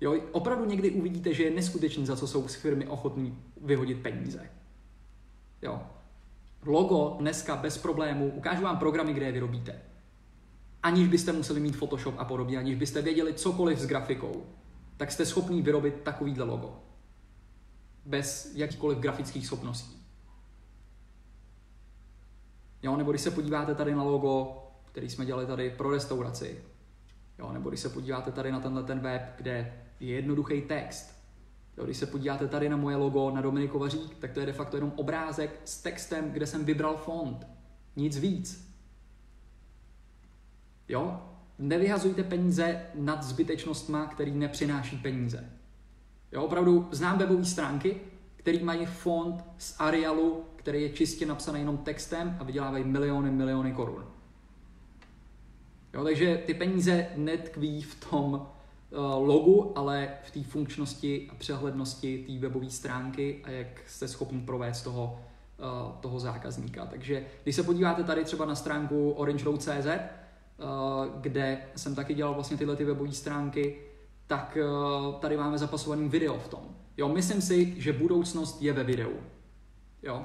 Jo, 0.00 0.20
opravdu 0.32 0.64
někdy 0.64 0.90
uvidíte, 0.90 1.34
že 1.34 1.42
je 1.42 1.50
neskutečný, 1.50 2.06
za 2.06 2.16
co 2.16 2.26
jsou 2.26 2.48
z 2.48 2.54
firmy 2.54 2.86
ochotní 2.86 3.38
vyhodit 3.60 4.02
peníze. 4.02 4.50
Jo, 5.62 5.82
logo 6.64 7.16
dneska 7.18 7.56
bez 7.56 7.78
problémů, 7.78 8.28
ukážu 8.28 8.62
vám 8.62 8.78
programy, 8.78 9.14
kde 9.14 9.26
je 9.26 9.32
vyrobíte. 9.32 9.82
Aniž 10.82 11.08
byste 11.08 11.32
museli 11.32 11.60
mít 11.60 11.76
Photoshop 11.76 12.14
a 12.18 12.24
podobně, 12.24 12.58
aniž 12.58 12.74
byste 12.74 13.02
věděli 13.02 13.34
cokoliv 13.34 13.78
s 13.78 13.86
grafikou, 13.86 14.46
tak 14.96 15.12
jste 15.12 15.26
schopný 15.26 15.62
vyrobit 15.62 15.94
takovýhle 16.02 16.44
logo. 16.44 16.82
Bez 18.04 18.52
jakýchkoliv 18.54 18.98
grafických 18.98 19.46
schopností. 19.46 19.96
Jo, 22.82 22.96
nebo 22.96 23.12
když 23.12 23.22
se 23.22 23.30
podíváte 23.30 23.74
tady 23.74 23.94
na 23.94 24.02
logo, 24.02 24.62
který 24.84 25.10
jsme 25.10 25.26
dělali 25.26 25.46
tady 25.46 25.70
pro 25.70 25.90
restauraci, 25.90 26.64
jo, 27.38 27.52
nebo 27.52 27.68
když 27.68 27.80
se 27.80 27.88
podíváte 27.88 28.32
tady 28.32 28.52
na 28.52 28.60
tenhle 28.60 28.82
ten 28.82 29.00
web, 29.00 29.22
kde 29.36 29.82
je 30.00 30.14
jednoduchý 30.14 30.62
text, 30.62 31.15
Jo, 31.76 31.84
když 31.84 31.96
se 31.96 32.06
podíváte 32.06 32.48
tady 32.48 32.68
na 32.68 32.76
moje 32.76 32.96
logo, 32.96 33.30
na 33.30 33.40
Dominikova 33.40 33.88
řík, 33.88 34.14
tak 34.18 34.32
to 34.32 34.40
je 34.40 34.46
de 34.46 34.52
facto 34.52 34.76
jenom 34.76 34.92
obrázek 34.96 35.60
s 35.64 35.82
textem, 35.82 36.32
kde 36.32 36.46
jsem 36.46 36.64
vybral 36.64 36.96
font. 36.96 37.46
Nic 37.96 38.18
víc. 38.18 38.74
Jo? 40.88 41.22
Nevyhazujte 41.58 42.22
peníze 42.22 42.86
nad 42.94 43.22
zbytečnostma, 43.22 44.06
který 44.06 44.30
nepřináší 44.30 44.96
peníze. 44.96 45.50
Jo, 46.32 46.42
opravdu 46.42 46.88
znám 46.92 47.18
webové 47.18 47.44
stránky, 47.44 48.00
které 48.36 48.64
mají 48.64 48.86
font 48.86 49.44
z 49.58 49.76
Arialu, 49.78 50.44
který 50.56 50.82
je 50.82 50.92
čistě 50.92 51.26
napsaný 51.26 51.60
jenom 51.60 51.78
textem 51.78 52.36
a 52.40 52.44
vydělávají 52.44 52.84
miliony, 52.84 53.30
miliony 53.30 53.72
korun. 53.72 54.04
Jo, 55.94 56.04
takže 56.04 56.42
ty 56.46 56.54
peníze 56.54 57.06
netkví 57.16 57.82
v 57.82 58.10
tom, 58.10 58.48
logu, 59.16 59.78
ale 59.78 60.08
v 60.24 60.30
té 60.30 60.42
funkčnosti 60.42 61.28
a 61.30 61.34
přehlednosti 61.34 62.24
té 62.26 62.38
webové 62.38 62.70
stránky 62.70 63.40
a 63.44 63.50
jak 63.50 63.88
jste 63.88 64.08
schopni 64.08 64.40
provést 64.40 64.82
toho, 64.82 65.18
eh, 65.58 65.62
toho 66.00 66.20
zákazníka. 66.20 66.86
Takže 66.86 67.26
když 67.42 67.56
se 67.56 67.62
podíváte 67.62 68.04
tady 68.04 68.24
třeba 68.24 68.44
na 68.44 68.54
stránku 68.54 69.10
orangeroad.cz, 69.10 69.86
eh, 69.86 70.10
kde 71.20 71.58
jsem 71.76 71.94
taky 71.94 72.14
dělal 72.14 72.34
vlastně 72.34 72.56
tyhle 72.56 72.76
ty 72.76 72.84
webové 72.84 73.12
stránky, 73.12 73.78
tak 74.26 74.58
tady 75.20 75.36
máme 75.36 75.58
zapasovaný 75.58 76.08
video 76.08 76.38
v 76.38 76.48
tom. 76.48 76.60
Jo, 76.96 77.08
myslím 77.08 77.40
si, 77.40 77.74
že 77.80 77.92
budoucnost 77.92 78.62
je 78.62 78.72
ve 78.72 78.84
videu. 78.84 79.12
Jo. 80.02 80.24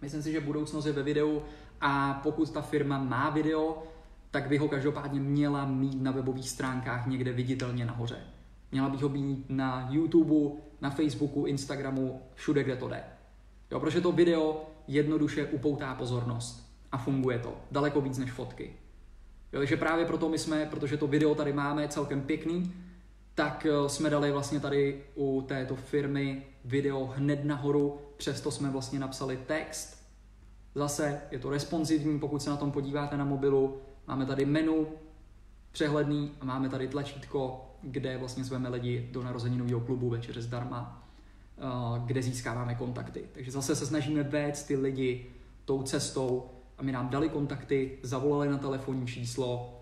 Myslím 0.00 0.22
si, 0.22 0.32
že 0.32 0.40
budoucnost 0.40 0.86
je 0.86 0.92
ve 0.92 1.02
videu 1.02 1.42
a 1.80 2.20
pokud 2.22 2.50
ta 2.50 2.62
firma 2.62 2.98
má 2.98 3.30
video, 3.30 3.82
tak 4.30 4.48
by 4.48 4.58
ho 4.58 4.68
každopádně 4.68 5.20
měla 5.20 5.64
mít 5.64 6.02
na 6.02 6.10
webových 6.10 6.50
stránkách 6.50 7.06
někde 7.06 7.32
viditelně 7.32 7.86
nahoře. 7.86 8.18
Měla 8.72 8.88
bych 8.88 9.02
ho 9.02 9.08
mít 9.08 9.44
na 9.48 9.88
YouTube, 9.90 10.60
na 10.80 10.90
Facebooku, 10.90 11.46
Instagramu, 11.46 12.22
všude, 12.34 12.64
kde 12.64 12.76
to 12.76 12.88
jde. 12.88 13.04
Jo, 13.70 13.80
protože 13.80 14.00
to 14.00 14.12
video 14.12 14.70
jednoduše 14.86 15.46
upoutá 15.46 15.94
pozornost 15.94 16.72
a 16.92 16.98
funguje 16.98 17.38
to 17.38 17.54
daleko 17.70 18.00
víc 18.00 18.18
než 18.18 18.32
fotky. 18.32 18.72
Jo, 19.52 19.60
takže 19.60 19.76
právě 19.76 20.04
proto 20.04 20.28
my 20.28 20.38
jsme, 20.38 20.66
protože 20.66 20.96
to 20.96 21.06
video 21.06 21.34
tady 21.34 21.52
máme 21.52 21.88
celkem 21.88 22.20
pěkný, 22.20 22.72
tak 23.34 23.66
eh, 23.66 23.88
jsme 23.88 24.10
dali 24.10 24.32
vlastně 24.32 24.60
tady 24.60 25.02
u 25.14 25.44
této 25.48 25.76
firmy 25.76 26.42
video 26.64 27.06
hned 27.06 27.44
nahoru, 27.44 27.98
přesto 28.16 28.50
jsme 28.50 28.70
vlastně 28.70 28.98
napsali 28.98 29.36
text 29.46 29.98
Zase 30.78 31.20
je 31.30 31.38
to 31.38 31.50
responsivní, 31.50 32.18
pokud 32.20 32.42
se 32.42 32.50
na 32.50 32.56
tom 32.56 32.72
podíváte 32.72 33.16
na 33.16 33.24
mobilu. 33.24 33.80
Máme 34.08 34.26
tady 34.26 34.46
menu, 34.46 34.86
přehledný 35.72 36.32
a 36.40 36.44
máme 36.44 36.68
tady 36.68 36.88
tlačítko, 36.88 37.70
kde 37.82 38.18
vlastně 38.18 38.44
zveme 38.44 38.68
lidi 38.68 39.08
do 39.12 39.22
nového 39.22 39.80
klubu 39.80 40.08
večeře 40.08 40.42
zdarma, 40.42 41.08
eh, 41.58 41.62
kde 42.04 42.22
získáváme 42.22 42.74
kontakty. 42.74 43.24
Takže 43.32 43.50
zase 43.50 43.76
se 43.76 43.86
snažíme 43.86 44.22
vést 44.22 44.62
ty 44.62 44.76
lidi 44.76 45.26
tou 45.64 45.82
cestou, 45.82 46.50
aby 46.78 46.92
nám 46.92 47.08
dali 47.08 47.28
kontakty, 47.28 47.98
zavolali 48.02 48.48
na 48.48 48.58
telefonní 48.58 49.06
číslo 49.06 49.80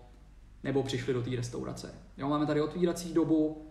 nebo 0.63 0.83
přišli 0.83 1.13
do 1.13 1.21
té 1.21 1.29
restaurace. 1.35 1.93
Jo, 2.17 2.29
máme 2.29 2.45
tady 2.45 2.61
otvírací 2.61 3.13
dobu, 3.13 3.65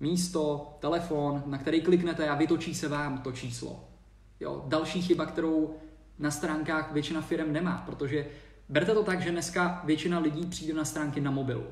místo, 0.00 0.76
telefon, 0.80 1.42
na 1.46 1.58
který 1.58 1.80
kliknete 1.80 2.28
a 2.28 2.34
vytočí 2.34 2.74
se 2.74 2.88
vám 2.88 3.18
to 3.18 3.32
číslo. 3.32 3.84
Jo, 4.40 4.64
další 4.66 5.02
chyba, 5.02 5.26
kterou 5.26 5.74
na 6.18 6.30
stránkách 6.30 6.92
většina 6.92 7.20
firm 7.20 7.52
nemá, 7.52 7.82
protože 7.86 8.26
berte 8.68 8.94
to 8.94 9.02
tak, 9.02 9.20
že 9.20 9.30
dneska 9.30 9.82
většina 9.84 10.18
lidí 10.18 10.46
přijde 10.46 10.74
na 10.74 10.84
stránky 10.84 11.20
na 11.20 11.30
mobilu. 11.30 11.66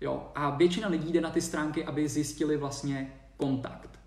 Jo, 0.00 0.32
a 0.34 0.50
většina 0.50 0.88
lidí 0.88 1.12
jde 1.12 1.20
na 1.20 1.30
ty 1.30 1.40
stránky, 1.40 1.84
aby 1.84 2.08
zjistili 2.08 2.56
vlastně 2.56 3.12
kontakt. 3.36 3.98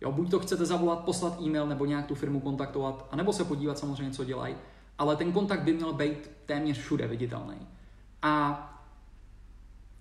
Jo, 0.00 0.12
buď 0.12 0.30
to 0.30 0.38
chcete 0.38 0.66
zavolat, 0.66 1.04
poslat 1.04 1.40
e-mail 1.40 1.66
nebo 1.66 1.84
nějak 1.84 2.06
tu 2.06 2.14
firmu 2.14 2.40
kontaktovat, 2.40 3.08
anebo 3.10 3.32
se 3.32 3.44
podívat 3.44 3.78
samozřejmě, 3.78 4.12
co 4.12 4.24
dělají, 4.24 4.56
ale 4.98 5.16
ten 5.16 5.32
kontakt 5.32 5.62
by 5.62 5.72
měl 5.72 5.92
být 5.92 6.30
téměř 6.46 6.78
všude 6.78 7.06
viditelný. 7.06 7.56
A 8.22 8.62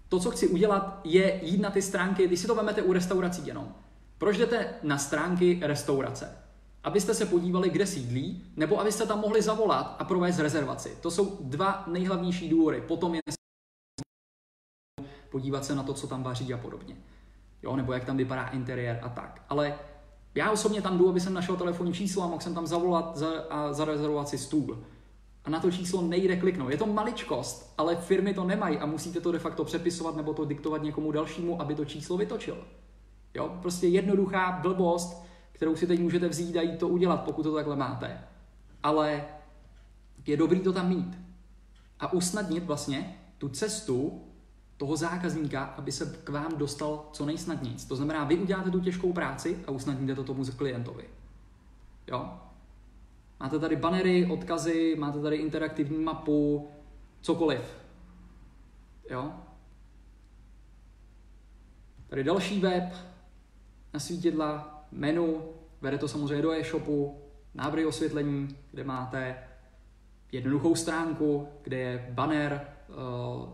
to, 0.10 0.20
co 0.20 0.32
chci 0.32 0.48
udělat, 0.48 1.02
je 1.04 1.40
jít 1.44 1.62
na 1.62 1.72
ty 1.72 1.82
stránky, 1.82 2.28
když 2.28 2.40
si 2.40 2.48
to 2.48 2.56
vezmete 2.56 2.82
u 2.82 2.94
restaurací 2.94 3.48
jenom. 3.48 3.76
Proč 4.18 4.38
jdete 4.38 4.74
na 4.84 4.98
stránky 4.98 5.60
restaurace? 5.64 6.45
Abyste 6.86 7.14
se 7.14 7.26
podívali, 7.26 7.70
kde 7.70 7.86
sídlí, 7.86 8.44
nebo 8.56 8.80
abyste 8.80 9.06
tam 9.06 9.20
mohli 9.20 9.42
zavolat 9.42 9.96
a 10.00 10.04
provést 10.04 10.40
rezervaci. 10.40 10.98
To 11.02 11.12
jsou 11.12 11.38
dva 11.42 11.84
nejhlavnější 11.88 12.50
důvody. 12.50 12.82
Potom 12.82 13.16
je 13.16 13.22
podívat 15.30 15.66
se 15.66 15.76
na 15.76 15.84
to, 15.84 15.94
co 15.94 16.08
tam 16.08 16.24
vaří 16.24 16.54
a 16.54 16.58
podobně. 16.58 16.98
Jo, 17.64 17.76
nebo 17.76 17.94
jak 17.94 18.06
tam 18.06 18.18
vypadá 18.18 18.48
interiér 18.48 19.00
a 19.04 19.10
tak. 19.10 19.42
Ale 19.50 19.80
já 20.36 20.52
osobně 20.52 20.82
tam 20.82 20.98
jdu, 20.98 21.10
aby 21.10 21.20
jsem 21.20 21.34
našel 21.34 21.56
telefonní 21.56 21.94
číslo 21.94 22.24
a 22.24 22.28
mohl 22.28 22.42
jsem 22.42 22.54
tam 22.54 22.68
zavolat 22.68 23.18
za, 23.18 23.28
a 23.50 23.74
zarezervovat 23.74 24.30
si 24.30 24.38
stůl. 24.38 24.84
A 25.46 25.50
na 25.50 25.60
to 25.60 25.72
číslo 25.72 26.02
nejde 26.02 26.38
kliknout. 26.38 26.72
Je 26.72 26.78
to 26.78 26.86
maličkost, 26.86 27.74
ale 27.78 27.96
firmy 27.96 28.34
to 28.34 28.44
nemají 28.44 28.78
a 28.78 28.86
musíte 28.86 29.22
to 29.22 29.32
de 29.32 29.40
facto 29.40 29.64
přepisovat 29.64 30.16
nebo 30.16 30.34
to 30.34 30.46
diktovat 30.46 30.84
někomu 30.84 31.12
dalšímu, 31.12 31.62
aby 31.62 31.76
to 31.76 31.86
číslo 31.86 32.18
vytočil. 32.18 32.58
Jo, 33.34 33.58
prostě 33.62 33.88
jednoduchá 33.88 34.60
blbost, 34.62 35.25
kterou 35.56 35.76
si 35.76 35.88
teď 35.88 36.00
můžete 36.00 36.28
vzít 36.28 36.58
a 36.58 36.62
jít 36.62 36.80
to 36.80 36.88
udělat, 36.88 37.24
pokud 37.24 37.44
to 37.44 37.56
takhle 37.56 37.76
máte. 37.76 38.24
Ale 38.84 39.26
je 40.28 40.38
dobrý 40.38 40.60
to 40.60 40.74
tam 40.74 40.90
mít. 40.90 41.18
A 42.00 42.14
usnadnit 42.14 42.64
vlastně 42.64 43.20
tu 43.38 43.50
cestu 43.50 44.24
toho 44.78 44.96
zákazníka, 44.96 45.64
aby 45.64 45.92
se 45.92 46.18
k 46.24 46.30
vám 46.30 46.58
dostal 46.58 47.10
co 47.12 47.26
nejsnadněji. 47.26 47.76
To 47.88 47.96
znamená, 47.96 48.24
vy 48.24 48.38
uděláte 48.38 48.72
tu 48.72 48.80
těžkou 48.80 49.14
práci 49.14 49.64
a 49.68 49.72
usnadníte 49.72 50.16
to 50.16 50.24
tomu 50.24 50.44
klientovi. 50.58 51.10
Jo? 52.08 52.40
Máte 53.40 53.60
tady 53.60 53.76
banery, 53.76 54.26
odkazy, 54.26 54.96
máte 55.00 55.22
tady 55.22 55.36
interaktivní 55.36 56.04
mapu, 56.04 56.70
cokoliv. 57.22 57.78
Jo? 59.10 59.32
Tady 62.08 62.24
další 62.24 62.60
web, 62.60 62.94
na 63.94 64.00
svítidla, 64.00 64.75
menu, 64.92 65.42
vede 65.82 65.98
to 65.98 66.08
samozřejmě 66.08 66.42
do 66.42 66.52
e-shopu, 66.52 67.22
návrhy 67.54 67.86
osvětlení, 67.86 68.58
kde 68.72 68.84
máte 68.84 69.38
jednoduchou 70.32 70.76
stránku, 70.76 71.48
kde 71.64 71.78
je 71.78 72.08
banner, 72.12 72.68
eh, 72.90 72.94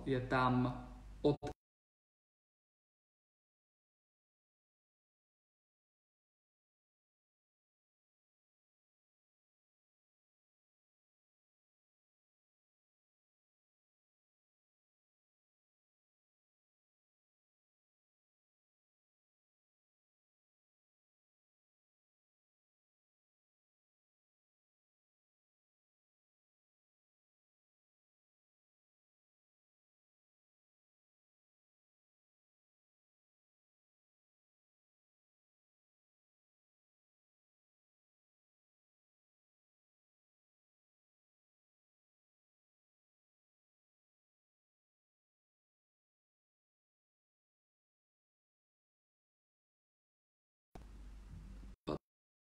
je 0.05 0.19
tam 0.19 0.85
od 1.21 1.50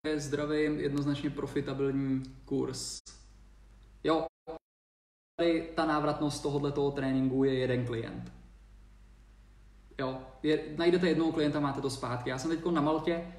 je 0.06 0.20
zdravý, 0.20 0.62
jednoznačně 0.62 1.30
profitabilní 1.30 2.22
kurz. 2.44 3.00
Jo, 4.04 4.26
tady 5.36 5.72
ta 5.74 5.86
návratnost 5.86 6.42
tohoto 6.42 6.90
tréninku 6.90 7.44
je 7.44 7.54
jeden 7.54 7.86
klient. 7.86 8.32
Jo, 9.98 10.18
je, 10.42 10.64
najdete 10.76 11.08
jednoho 11.08 11.32
klienta, 11.32 11.60
máte 11.60 11.80
to 11.80 11.90
zpátky. 11.90 12.30
Já 12.30 12.38
jsem 12.38 12.50
teď 12.50 12.64
na 12.64 12.80
Maltě 12.80 13.34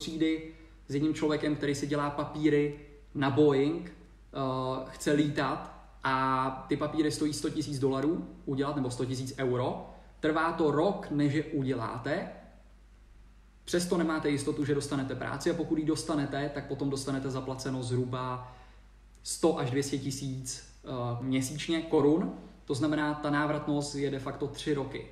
třídy 0.00 0.54
s 0.88 0.94
jedním 0.94 1.14
člověkem, 1.14 1.56
který 1.56 1.74
si 1.74 1.86
dělá 1.86 2.10
papíry 2.10 2.80
na 3.14 3.30
Boeing, 3.30 3.92
uh, 3.92 4.88
chce 4.88 5.12
lítat 5.12 5.72
a 6.04 6.66
ty 6.68 6.76
papíry 6.76 7.12
stojí 7.12 7.32
100 7.32 7.48
000 7.48 7.60
dolarů 7.80 8.28
udělat, 8.44 8.76
nebo 8.76 8.90
100 8.90 9.04
000 9.04 9.16
euro. 9.38 9.90
Trvá 10.20 10.52
to 10.52 10.70
rok, 10.70 11.10
než 11.10 11.32
je 11.34 11.44
uděláte 11.44 12.41
Přesto 13.64 13.98
nemáte 13.98 14.30
jistotu, 14.30 14.64
že 14.64 14.74
dostanete 14.74 15.14
práci 15.14 15.50
a 15.50 15.54
pokud 15.54 15.78
ji 15.78 15.84
dostanete, 15.84 16.50
tak 16.54 16.66
potom 16.66 16.90
dostanete 16.90 17.30
zaplaceno 17.30 17.82
zhruba 17.82 18.56
100 19.22 19.58
až 19.58 19.70
200 19.70 19.98
tisíc 19.98 20.64
uh, 20.82 21.26
měsíčně 21.26 21.82
korun. 21.82 22.34
To 22.64 22.74
znamená, 22.74 23.14
ta 23.14 23.30
návratnost 23.30 23.94
je 23.94 24.10
de 24.10 24.18
facto 24.18 24.46
3 24.46 24.74
roky. 24.74 25.06